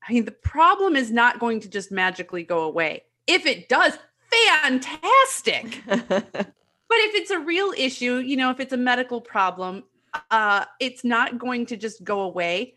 I 0.08 0.12
mean, 0.12 0.24
the 0.24 0.32
problem 0.32 0.96
is 0.96 1.10
not 1.10 1.38
going 1.38 1.60
to 1.60 1.68
just 1.68 1.92
magically 1.92 2.42
go 2.42 2.62
away. 2.64 3.04
If 3.26 3.46
it 3.46 3.68
does, 3.68 3.98
fantastic. 4.30 5.82
But 6.92 7.00
if 7.04 7.14
it's 7.14 7.30
a 7.30 7.38
real 7.38 7.72
issue, 7.74 8.16
you 8.16 8.36
know, 8.36 8.50
if 8.50 8.60
it's 8.60 8.74
a 8.74 8.76
medical 8.76 9.22
problem, 9.22 9.84
uh, 10.30 10.66
it's 10.78 11.04
not 11.04 11.38
going 11.38 11.64
to 11.64 11.76
just 11.78 12.04
go 12.04 12.20
away. 12.20 12.74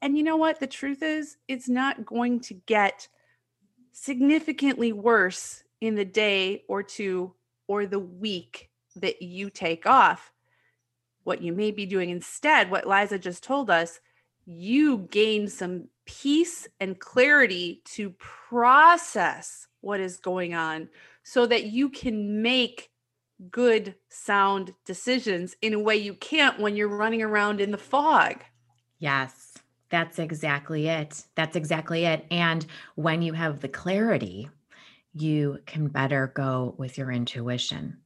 And 0.00 0.16
you 0.16 0.22
know 0.22 0.38
what? 0.38 0.58
The 0.58 0.66
truth 0.66 1.02
is, 1.02 1.36
it's 1.48 1.68
not 1.68 2.06
going 2.06 2.40
to 2.40 2.54
get 2.54 3.08
significantly 3.92 4.94
worse 4.94 5.64
in 5.82 5.96
the 5.96 6.06
day 6.06 6.64
or 6.66 6.82
two 6.82 7.34
or 7.66 7.84
the 7.84 7.98
week 7.98 8.70
that 8.96 9.20
you 9.20 9.50
take 9.50 9.84
off. 9.84 10.32
What 11.24 11.42
you 11.42 11.52
may 11.52 11.70
be 11.70 11.84
doing 11.84 12.08
instead, 12.08 12.70
what 12.70 12.88
Liza 12.88 13.18
just 13.18 13.44
told 13.44 13.68
us, 13.68 14.00
you 14.48 14.98
gain 15.10 15.48
some 15.48 15.88
peace 16.06 16.66
and 16.80 16.98
clarity 16.98 17.82
to 17.84 18.10
process 18.12 19.68
what 19.80 20.00
is 20.00 20.16
going 20.18 20.54
on 20.54 20.88
so 21.22 21.46
that 21.46 21.66
you 21.66 21.90
can 21.90 22.42
make 22.42 22.90
good 23.50 23.96
sound 24.10 24.74
decisions 24.86 25.56
in 25.62 25.74
a 25.74 25.80
way 25.80 25.96
you 25.96 26.14
can't 26.14 26.60
when 26.60 26.76
you're 26.76 26.88
running 26.88 27.22
around 27.22 27.60
in 27.60 27.72
the 27.72 27.78
fog. 27.78 28.42
Yes, 28.98 29.54
that's 29.90 30.18
exactly 30.18 30.88
it. 30.88 31.24
That's 31.34 31.56
exactly 31.56 32.04
it. 32.04 32.26
And 32.30 32.66
when 32.96 33.22
you 33.22 33.32
have 33.32 33.60
the 33.60 33.68
clarity, 33.68 34.48
you 35.14 35.60
can 35.66 35.88
better 35.88 36.28
go 36.28 36.74
with 36.78 36.98
your 36.98 37.10
intuition. 37.12 37.98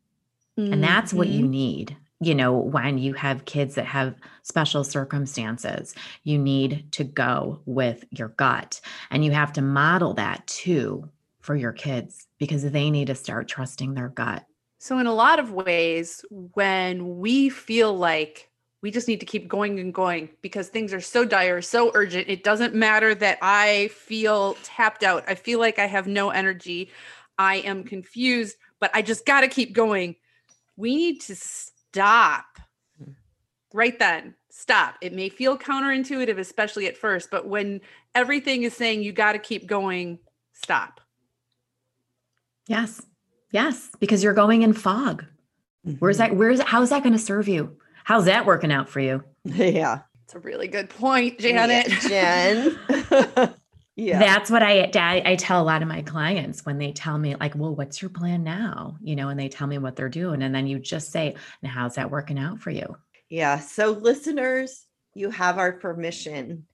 And 0.72 0.82
that's 0.84 1.14
what 1.14 1.30
you 1.30 1.46
Mhm. 1.46 1.48
need. 1.48 1.96
You 2.22 2.34
know, 2.36 2.56
when 2.56 2.98
you 2.98 3.14
have 3.14 3.44
kids 3.46 3.74
that 3.74 3.86
have 3.86 4.14
special 4.42 4.84
circumstances, 4.84 5.94
you 6.22 6.38
need 6.38 6.86
to 6.92 7.04
go 7.04 7.60
with 7.66 8.04
your 8.10 8.28
gut. 8.28 8.80
And 9.10 9.24
you 9.24 9.32
have 9.32 9.52
to 9.54 9.62
model 9.62 10.14
that 10.14 10.46
too 10.46 11.08
for 11.40 11.56
your 11.56 11.72
kids 11.72 12.28
because 12.38 12.62
they 12.70 12.90
need 12.90 13.08
to 13.08 13.16
start 13.16 13.48
trusting 13.48 13.94
their 13.94 14.08
gut. 14.08 14.44
So, 14.78 14.98
in 14.98 15.06
a 15.06 15.14
lot 15.14 15.38
of 15.38 15.52
ways, 15.52 16.24
when 16.30 17.18
we 17.18 17.48
feel 17.48 17.96
like 17.96 18.50
we 18.82 18.90
just 18.90 19.06
need 19.06 19.20
to 19.20 19.26
keep 19.26 19.48
going 19.48 19.78
and 19.78 19.94
going 19.94 20.28
because 20.42 20.68
things 20.68 20.92
are 20.92 21.00
so 21.00 21.24
dire, 21.24 21.62
so 21.62 21.92
urgent, 21.94 22.28
it 22.28 22.42
doesn't 22.42 22.74
matter 22.74 23.14
that 23.14 23.38
I 23.40 23.88
feel 23.88 24.54
tapped 24.64 25.04
out. 25.04 25.24
I 25.28 25.36
feel 25.36 25.60
like 25.60 25.78
I 25.78 25.86
have 25.86 26.08
no 26.08 26.30
energy. 26.30 26.90
I 27.38 27.56
am 27.56 27.84
confused, 27.84 28.56
but 28.80 28.90
I 28.92 29.02
just 29.02 29.24
got 29.24 29.42
to 29.42 29.48
keep 29.48 29.72
going. 29.72 30.16
We 30.76 30.96
need 30.96 31.20
to 31.22 31.36
stop 31.92 32.46
Hmm. 32.98 33.12
right 33.74 33.98
then. 33.98 34.34
Stop. 34.50 34.96
It 35.02 35.12
may 35.12 35.28
feel 35.28 35.58
counterintuitive, 35.58 36.38
especially 36.38 36.86
at 36.86 36.96
first, 36.96 37.30
but 37.30 37.46
when 37.46 37.80
everything 38.14 38.62
is 38.62 38.74
saying 38.74 39.02
you 39.02 39.12
got 39.12 39.32
to 39.32 39.38
keep 39.38 39.66
going, 39.66 40.18
stop. 40.52 41.00
Yes. 42.66 43.02
Yes. 43.50 43.90
Because 44.00 44.22
you're 44.24 44.32
going 44.34 44.62
in 44.62 44.72
fog. 44.72 45.24
Where's 45.98 46.16
Mhm. 46.16 46.18
that? 46.18 46.36
Where's 46.36 46.60
how's 46.60 46.90
that 46.90 47.02
going 47.02 47.12
to 47.14 47.18
serve 47.18 47.48
you? 47.48 47.76
How's 48.04 48.24
that 48.26 48.46
working 48.46 48.72
out 48.72 48.88
for 48.88 49.00
you? 49.00 49.22
Yeah. 49.44 50.00
It's 50.24 50.34
a 50.34 50.38
really 50.38 50.68
good 50.68 50.88
point, 50.88 51.40
Yeah, 51.40 51.66
Janet. 51.66 51.88
Jen. 52.08 52.78
yeah. 53.96 54.18
That's 54.18 54.50
what 54.50 54.62
I, 54.62 54.90
I 55.24 55.36
tell 55.36 55.60
a 55.60 55.64
lot 55.64 55.82
of 55.82 55.88
my 55.88 56.02
clients 56.02 56.64
when 56.64 56.78
they 56.78 56.92
tell 56.92 57.18
me 57.18 57.36
like, 57.36 57.54
"Well, 57.54 57.74
what's 57.74 58.00
your 58.00 58.10
plan 58.10 58.42
now?" 58.42 58.96
You 59.02 59.16
know, 59.16 59.28
and 59.28 59.38
they 59.38 59.48
tell 59.48 59.66
me 59.66 59.78
what 59.78 59.96
they're 59.96 60.08
doing, 60.08 60.42
and 60.42 60.54
then 60.54 60.66
you 60.66 60.78
just 60.78 61.12
say, 61.12 61.36
"Now, 61.62 61.70
how's 61.70 61.96
that 61.96 62.10
working 62.10 62.38
out 62.38 62.60
for 62.60 62.70
you?" 62.70 62.96
Yeah. 63.28 63.58
So, 63.58 63.90
listeners, 63.90 64.86
you 65.14 65.30
have 65.30 65.58
our 65.58 65.72
permission 65.72 66.66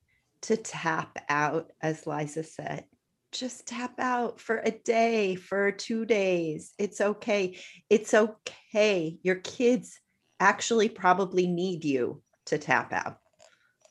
to 0.43 0.57
tap 0.57 1.19
out, 1.29 1.73
as 1.81 2.07
Liza 2.07 2.45
said. 2.45 2.85
Just 3.33 3.67
tap 3.67 3.99
out 3.99 4.41
for 4.41 4.59
a 4.59 4.71
day, 4.71 5.35
for 5.35 5.73
two 5.73 6.07
days. 6.07 6.73
It's 6.79 7.01
okay. 7.01 7.59
It's 7.91 8.15
okay. 8.15 9.19
Your 9.23 9.37
kids 9.37 10.01
actually 10.41 10.89
probably 10.89 11.47
need 11.47 11.85
you 11.85 12.23
to 12.47 12.59
tap 12.59 12.93
out. 12.93 13.19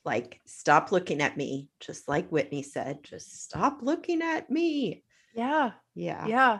Like, 0.07 0.39
stop 0.45 0.91
looking 0.93 1.21
at 1.21 1.35
me, 1.35 1.67
just 1.81 2.07
like 2.07 2.29
Whitney 2.29 2.63
said. 2.63 3.03
Just 3.03 3.43
stop 3.43 3.79
looking 3.81 4.21
at 4.21 4.49
me. 4.49 5.03
Yeah. 5.35 5.71
Yeah 5.95 6.25
Yeah. 6.27 6.59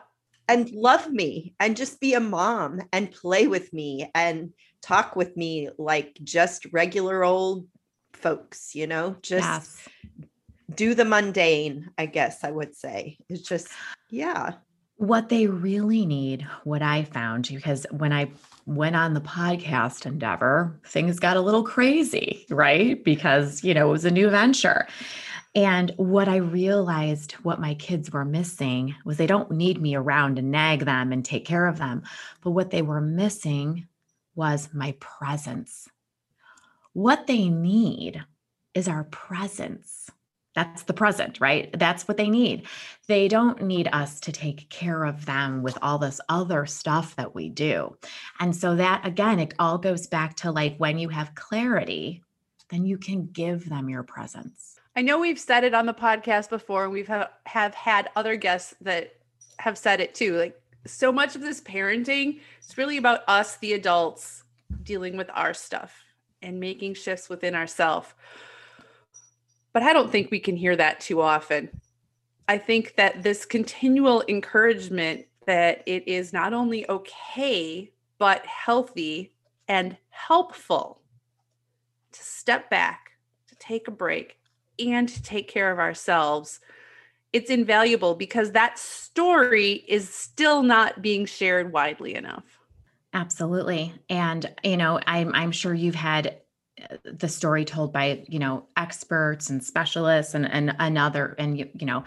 and 0.49 0.69
love 0.71 1.09
me 1.09 1.55
and 1.59 1.77
just 1.77 1.99
be 2.01 2.13
a 2.13 2.19
mom 2.19 2.81
and 2.91 3.09
play 3.11 3.47
with 3.47 3.71
me 3.71 4.11
and 4.13 4.51
talk 4.81 5.15
with 5.15 5.35
me 5.37 5.69
like 5.77 6.17
just 6.23 6.65
regular 6.73 7.23
old 7.23 7.67
folks, 8.13 8.75
you 8.75 8.87
know, 8.87 9.15
just 9.21 9.45
yes. 9.45 9.87
do 10.73 10.93
the 10.93 11.05
mundane, 11.05 11.89
I 11.97 12.05
guess 12.05 12.43
I 12.43 12.51
would 12.51 12.75
say. 12.75 13.17
It's 13.29 13.47
just, 13.47 13.69
yeah. 14.09 14.53
What 14.97 15.29
they 15.29 15.47
really 15.47 16.05
need, 16.05 16.47
what 16.63 16.81
I 16.81 17.03
found, 17.03 17.47
because 17.47 17.85
when 17.91 18.11
I 18.11 18.31
went 18.65 18.95
on 18.95 19.13
the 19.13 19.21
podcast 19.21 20.05
endeavor, 20.05 20.79
things 20.85 21.19
got 21.19 21.37
a 21.37 21.41
little 21.41 21.63
crazy, 21.63 22.45
right? 22.49 23.03
Because, 23.03 23.63
you 23.63 23.73
know, 23.73 23.89
it 23.89 23.91
was 23.91 24.05
a 24.05 24.11
new 24.11 24.29
venture. 24.29 24.87
And 25.53 25.91
what 25.97 26.27
I 26.27 26.37
realized 26.37 27.31
what 27.43 27.59
my 27.59 27.73
kids 27.75 28.11
were 28.11 28.25
missing 28.25 28.95
was 29.05 29.17
they 29.17 29.27
don't 29.27 29.51
need 29.51 29.81
me 29.81 29.95
around 29.95 30.35
to 30.35 30.41
nag 30.41 30.85
them 30.85 31.11
and 31.11 31.23
take 31.23 31.45
care 31.45 31.67
of 31.67 31.77
them. 31.77 32.03
But 32.41 32.51
what 32.51 32.71
they 32.71 32.81
were 32.81 33.01
missing 33.01 33.87
was 34.35 34.69
my 34.73 34.95
presence. 34.99 35.87
What 36.93 37.27
they 37.27 37.49
need 37.49 38.23
is 38.73 38.87
our 38.87 39.05
presence. 39.05 39.96
That's 40.57 40.81
the 40.81 40.93
present, 40.93 41.39
right? 41.39 41.69
That's 41.77 42.07
what 42.07 42.17
they 42.17 42.31
need. 42.31 42.65
They 43.05 43.27
don't 43.27 43.61
need 43.61 43.89
us 43.93 44.19
to 44.21 44.31
take 44.31 44.71
care 44.71 45.03
of 45.03 45.27
them 45.27 45.61
with 45.61 45.77
all 45.83 45.99
this 45.99 46.19
other 46.29 46.65
stuff 46.65 47.15
that 47.15 47.35
we 47.35 47.47
do. 47.47 47.95
And 48.39 48.55
so, 48.55 48.75
that 48.75 49.05
again, 49.05 49.37
it 49.37 49.53
all 49.59 49.77
goes 49.77 50.07
back 50.07 50.35
to 50.37 50.51
like 50.51 50.75
when 50.77 50.97
you 50.97 51.09
have 51.09 51.35
clarity, 51.35 52.23
then 52.69 52.87
you 52.87 52.97
can 52.97 53.27
give 53.27 53.69
them 53.69 53.87
your 53.87 54.01
presence. 54.01 54.79
I 54.95 55.03
know 55.03 55.19
we've 55.19 55.37
said 55.37 55.63
it 55.63 55.75
on 55.75 55.85
the 55.85 55.93
podcast 55.93 56.49
before, 56.49 56.85
and 56.85 56.91
we've 56.91 57.07
ha- 57.07 57.29
have 57.45 57.75
had 57.75 58.09
other 58.15 58.35
guests 58.35 58.73
that 58.81 59.13
have 59.59 59.77
said 59.77 60.01
it 60.01 60.15
too. 60.15 60.37
Like 60.37 60.59
so 60.87 61.11
much 61.11 61.35
of 61.35 61.41
this 61.41 61.61
parenting, 61.61 62.39
it's 62.63 62.79
really 62.79 62.97
about 62.97 63.19
us, 63.27 63.57
the 63.57 63.73
adults, 63.73 64.43
dealing 64.81 65.17
with 65.17 65.29
our 65.35 65.53
stuff 65.53 66.03
and 66.41 66.59
making 66.59 66.95
shifts 66.95 67.29
within 67.29 67.53
ourselves. 67.53 68.07
But 69.73 69.83
I 69.83 69.93
don't 69.93 70.11
think 70.11 70.31
we 70.31 70.39
can 70.39 70.55
hear 70.55 70.75
that 70.75 70.99
too 70.99 71.21
often. 71.21 71.69
I 72.47 72.57
think 72.57 72.95
that 72.95 73.23
this 73.23 73.45
continual 73.45 74.23
encouragement 74.27 75.25
that 75.45 75.81
it 75.85 76.07
is 76.07 76.33
not 76.33 76.53
only 76.53 76.89
okay, 76.89 77.91
but 78.17 78.45
healthy 78.45 79.33
and 79.67 79.97
helpful 80.09 81.01
to 82.11 82.23
step 82.23 82.69
back, 82.69 83.11
to 83.47 83.55
take 83.55 83.87
a 83.87 83.91
break, 83.91 84.39
and 84.79 85.07
to 85.09 85.21
take 85.21 85.47
care 85.47 85.71
of 85.71 85.79
ourselves. 85.79 86.59
It's 87.33 87.49
invaluable 87.49 88.15
because 88.15 88.51
that 88.51 88.79
story 88.79 89.85
is 89.87 90.09
still 90.09 90.63
not 90.63 91.01
being 91.01 91.25
shared 91.25 91.71
widely 91.71 92.15
enough. 92.15 92.45
Absolutely. 93.13 93.93
And, 94.09 94.53
you 94.63 94.77
know, 94.77 94.99
I'm, 95.07 95.33
I'm 95.33 95.51
sure 95.51 95.73
you've 95.73 95.95
had 95.95 96.37
the 97.03 97.27
story 97.27 97.65
told 97.65 97.91
by 97.91 98.23
you 98.27 98.39
know 98.39 98.65
experts 98.75 99.49
and 99.49 99.63
specialists 99.63 100.33
and 100.33 100.49
and 100.51 100.75
another 100.79 101.35
and 101.37 101.57
you, 101.57 101.67
know 101.81 102.03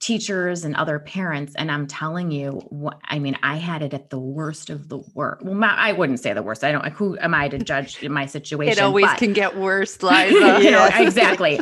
teachers 0.00 0.64
and 0.64 0.74
other 0.76 0.98
parents. 0.98 1.54
And 1.56 1.70
i'm 1.70 1.86
telling 1.86 2.30
you 2.30 2.52
what 2.70 2.98
i 3.04 3.18
mean 3.18 3.36
i 3.42 3.56
had 3.56 3.82
it 3.82 3.94
at 3.94 4.10
the 4.10 4.18
worst 4.18 4.70
of 4.70 4.88
the 4.88 4.98
worst 5.14 5.44
well 5.44 5.54
my, 5.54 5.74
i 5.74 5.92
wouldn't 5.92 6.20
say 6.20 6.32
the 6.32 6.42
worst. 6.42 6.64
I 6.64 6.72
don't 6.72 6.86
who 6.88 7.18
am 7.18 7.34
i 7.34 7.48
to 7.48 7.58
judge 7.58 8.02
my 8.08 8.26
situation? 8.26 8.72
it 8.72 8.80
always 8.80 9.06
but, 9.06 9.18
can 9.18 9.32
get 9.32 9.56
worse 9.56 10.02
liza 10.02 10.60
you 10.62 10.70
know 10.70 10.88
exactly 10.94 11.58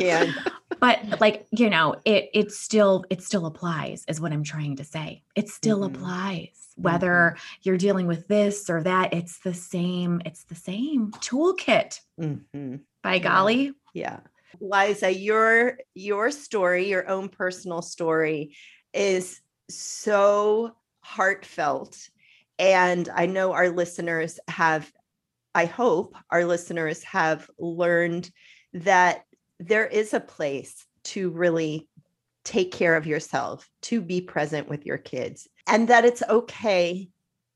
but 0.81 1.21
like 1.21 1.45
you 1.51 1.69
know 1.69 1.95
it 2.03 2.29
it 2.33 2.51
still 2.51 3.05
it 3.09 3.23
still 3.23 3.45
applies 3.45 4.03
is 4.09 4.19
what 4.19 4.33
i'm 4.33 4.43
trying 4.43 4.75
to 4.75 4.83
say. 4.83 5.23
It 5.35 5.47
still 5.47 5.81
mm-hmm. 5.81 5.95
applies 5.95 6.49
whether 6.75 7.35
mm-hmm. 7.35 7.59
you're 7.61 7.77
dealing 7.77 8.07
with 8.07 8.27
this 8.27 8.69
or 8.69 8.83
that 8.83 9.13
it's 9.13 9.39
the 9.39 9.53
same 9.53 10.21
it's 10.25 10.43
the 10.43 10.55
same 10.55 11.11
toolkit. 11.11 11.99
Mm-hmm. 12.19 12.77
by 13.01 13.19
golly. 13.19 13.73
Yeah. 13.93 14.19
Liza, 14.59 15.13
your 15.13 15.77
your 15.93 16.31
story, 16.31 16.89
your 16.89 17.07
own 17.07 17.29
personal 17.29 17.81
story 17.81 18.55
is 18.93 19.39
so 19.69 20.75
heartfelt. 21.01 22.09
And 22.59 23.07
I 23.13 23.27
know 23.27 23.53
our 23.53 23.69
listeners 23.69 24.39
have 24.47 24.91
I 25.53 25.65
hope 25.65 26.15
our 26.29 26.45
listeners 26.45 27.03
have 27.03 27.49
learned 27.59 28.31
that 28.73 29.25
there 29.61 29.85
is 29.85 30.13
a 30.13 30.19
place 30.19 30.85
to 31.03 31.29
really 31.29 31.87
take 32.43 32.71
care 32.71 32.95
of 32.95 33.05
yourself, 33.05 33.69
to 33.83 34.01
be 34.01 34.21
present 34.21 34.67
with 34.67 34.85
your 34.85 34.97
kids, 34.97 35.47
and 35.67 35.87
that 35.87 36.05
it's 36.05 36.23
okay 36.27 37.07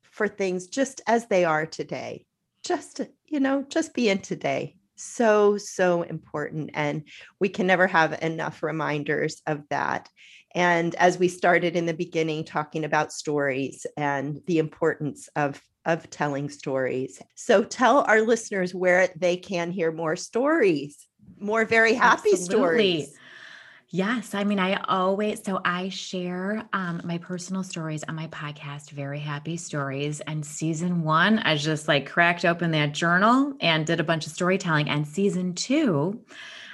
for 0.04 0.28
things 0.28 0.68
just 0.68 1.02
as 1.08 1.28
they 1.28 1.44
are 1.44 1.66
today. 1.66 2.26
Just, 2.64 3.02
you 3.26 3.40
know, 3.40 3.66
just 3.68 3.94
be 3.94 4.10
in 4.10 4.20
today. 4.20 4.78
So 4.96 5.58
so 5.58 6.04
important 6.04 6.70
and 6.74 7.04
we 7.40 7.50
can 7.50 7.68
never 7.68 7.86
have 7.86 8.18
enough 8.22 8.64
reminders 8.64 9.42
of 9.46 9.64
that. 9.70 10.08
And 10.54 10.96
as 10.96 11.18
we 11.18 11.28
started 11.28 11.76
in 11.76 11.86
the 11.86 11.94
beginning 11.94 12.46
talking 12.46 12.86
about 12.86 13.12
stories 13.12 13.86
and 13.98 14.40
the 14.46 14.60
importance 14.60 15.28
of 15.36 15.62
of 15.86 16.10
telling 16.10 16.50
stories. 16.50 17.22
So 17.36 17.64
tell 17.64 18.00
our 18.08 18.22
listeners 18.22 18.74
where 18.74 19.10
they 19.16 19.38
can 19.38 19.72
hear 19.72 19.92
more 19.92 20.16
stories 20.16 21.08
more 21.40 21.66
very 21.66 21.94
happy 21.94 22.32
Absolutely. 22.34 23.04
stories 23.04 23.18
Yes. 23.96 24.34
I 24.34 24.44
mean, 24.44 24.60
I 24.60 24.76
always, 24.90 25.42
so 25.44 25.62
I 25.64 25.88
share 25.88 26.68
um, 26.74 27.00
my 27.06 27.18
personal 27.18 27.64
stories 27.64 28.04
on 28.04 28.16
my 28.16 28.28
podcast, 28.28 28.90
Very 28.90 29.20
Happy 29.20 29.56
Stories. 29.56 30.20
And 30.22 30.46
season 30.46 31.04
one, 31.04 31.40
I 31.40 31.56
just 31.56 31.88
like 31.88 32.10
cracked 32.10 32.44
open 32.44 32.72
that 32.72 32.94
journal 32.94 33.54
and 33.62 33.86
did 33.86 34.02
a 34.02 34.04
bunch 34.04 34.26
of 34.26 34.34
storytelling. 34.34 34.90
And 34.90 35.08
season 35.08 35.54
two, 35.54 36.26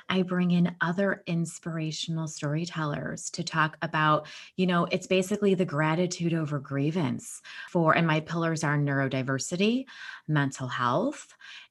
I 0.10 0.24
bring 0.24 0.50
in 0.50 0.76
other 0.82 1.22
inspirational 1.28 2.28
storytellers 2.28 3.30
to 3.32 3.44
talk 3.44 3.78
about, 3.82 4.26
you 4.56 4.66
know, 4.66 4.86
it's 4.86 5.06
basically 5.06 5.54
the 5.54 5.64
gratitude 5.64 6.34
over 6.34 6.58
grievance 6.60 7.42
for, 7.70 7.96
and 7.96 8.08
my 8.08 8.22
pillars 8.22 8.64
are 8.64 8.78
neurodiversity, 8.78 9.86
mental 10.28 10.70
health, 10.70 11.28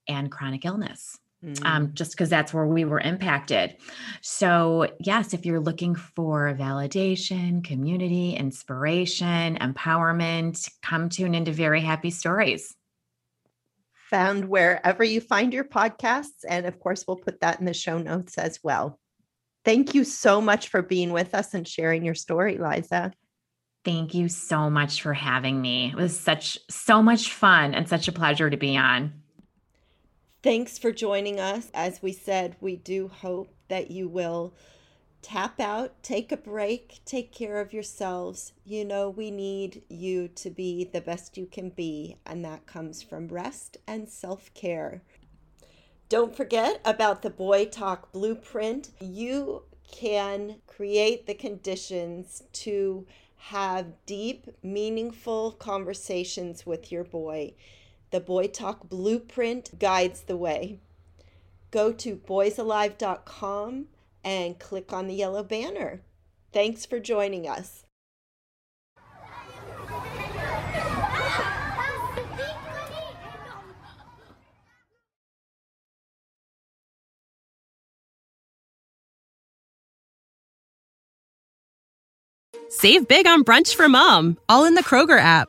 and 0.07 0.31
chronic 0.31 0.65
illness 0.65 1.19
um, 1.43 1.89
mm. 1.89 1.95
just 1.95 2.13
because 2.13 2.29
that's 2.29 2.53
where 2.53 2.67
we 2.67 2.85
were 2.85 3.01
impacted. 3.01 3.77
So, 4.21 4.89
yes, 4.99 5.33
if 5.33 5.47
you're 5.47 5.61
looking 5.61 5.95
for 5.95 6.55
validation, 6.59 7.65
community, 7.65 8.35
inspiration, 8.35 9.57
empowerment, 9.57 10.71
come 10.83 11.09
tune 11.09 11.35
into 11.35 11.53
Very 11.53 11.81
Happy 11.81 12.11
Stories. 12.11 12.75
Found 14.11 14.47
wherever 14.47 15.05
you 15.05 15.21
find 15.21 15.53
your 15.53 15.65
podcasts. 15.65 16.45
And 16.47 16.67
of 16.67 16.79
course, 16.81 17.05
we'll 17.07 17.17
put 17.17 17.41
that 17.41 17.61
in 17.61 17.67
the 17.67 17.75
show 17.75 17.99
notes 17.99 18.37
as 18.37 18.59
well. 18.63 18.99
Thank 19.65 19.95
you 19.95 20.05
so 20.05 20.41
much 20.41 20.69
for 20.69 20.83
being 20.83 21.13
with 21.13 21.35
us 21.35 21.55
and 21.55 21.67
sharing 21.67 22.05
your 22.05 22.15
story, 22.15 22.59
Liza. 22.59 23.13
Thank 23.85 24.15
you 24.15 24.29
so 24.29 24.69
much 24.69 25.01
for 25.01 25.15
having 25.15 25.61
me. 25.61 25.91
It 25.91 25.97
was 25.97 26.19
such 26.19 26.59
so 26.69 27.03
much 27.03 27.33
fun 27.33 27.75
and 27.75 27.89
such 27.89 28.09
a 28.09 28.13
pleasure 28.13 28.51
to 28.51 28.57
be 28.57 28.77
on. 28.77 29.20
Thanks 30.43 30.79
for 30.79 30.91
joining 30.91 31.39
us. 31.39 31.71
As 31.75 32.01
we 32.01 32.13
said, 32.13 32.57
we 32.63 32.75
do 32.77 33.09
hope 33.09 33.53
that 33.69 33.91
you 33.91 34.09
will 34.09 34.55
tap 35.21 35.61
out, 35.61 36.03
take 36.03 36.33
a 36.33 36.37
break, 36.39 37.01
take 37.05 37.31
care 37.31 37.61
of 37.61 37.75
yourselves. 37.75 38.55
You 38.65 38.87
know, 38.87 39.11
we 39.11 39.31
need 39.31 39.83
you 39.91 40.29
to 40.29 40.49
be 40.49 40.85
the 40.85 41.03
best 41.03 41.37
you 41.37 41.45
can 41.45 41.69
be, 41.69 42.17
and 42.25 42.43
that 42.43 42.65
comes 42.65 43.03
from 43.03 43.29
rest 43.29 43.77
and 43.87 44.09
self 44.09 44.51
care. 44.55 45.03
Don't 46.09 46.35
forget 46.35 46.81
about 46.87 47.21
the 47.21 47.29
Boy 47.29 47.67
Talk 47.67 48.11
Blueprint. 48.11 48.93
You 48.99 49.65
can 49.93 50.63
create 50.67 51.27
the 51.27 51.35
conditions 51.35 52.45
to 52.55 53.07
have 53.37 53.93
deep, 54.07 54.47
meaningful 54.63 55.53
conversations 55.53 56.65
with 56.65 56.91
your 56.91 57.05
boy. 57.05 57.53
The 58.11 58.21
Boy 58.21 58.49
Talk 58.49 58.89
Blueprint 58.89 59.79
guides 59.79 60.23
the 60.23 60.37
way. 60.37 60.81
Go 61.71 61.93
to 61.93 62.17
boysalive.com 62.17 63.87
and 64.25 64.59
click 64.59 64.93
on 64.93 65.07
the 65.07 65.15
yellow 65.15 65.45
banner. 65.45 66.03
Thanks 66.53 66.85
for 66.85 66.99
joining 66.99 67.49
us. 67.49 67.85
Save 82.69 83.09
big 83.09 83.27
on 83.27 83.45
brunch 83.45 83.75
for 83.75 83.89
mom, 83.89 84.39
all 84.49 84.65
in 84.65 84.75
the 84.75 84.83
Kroger 84.83 85.19
app. 85.19 85.49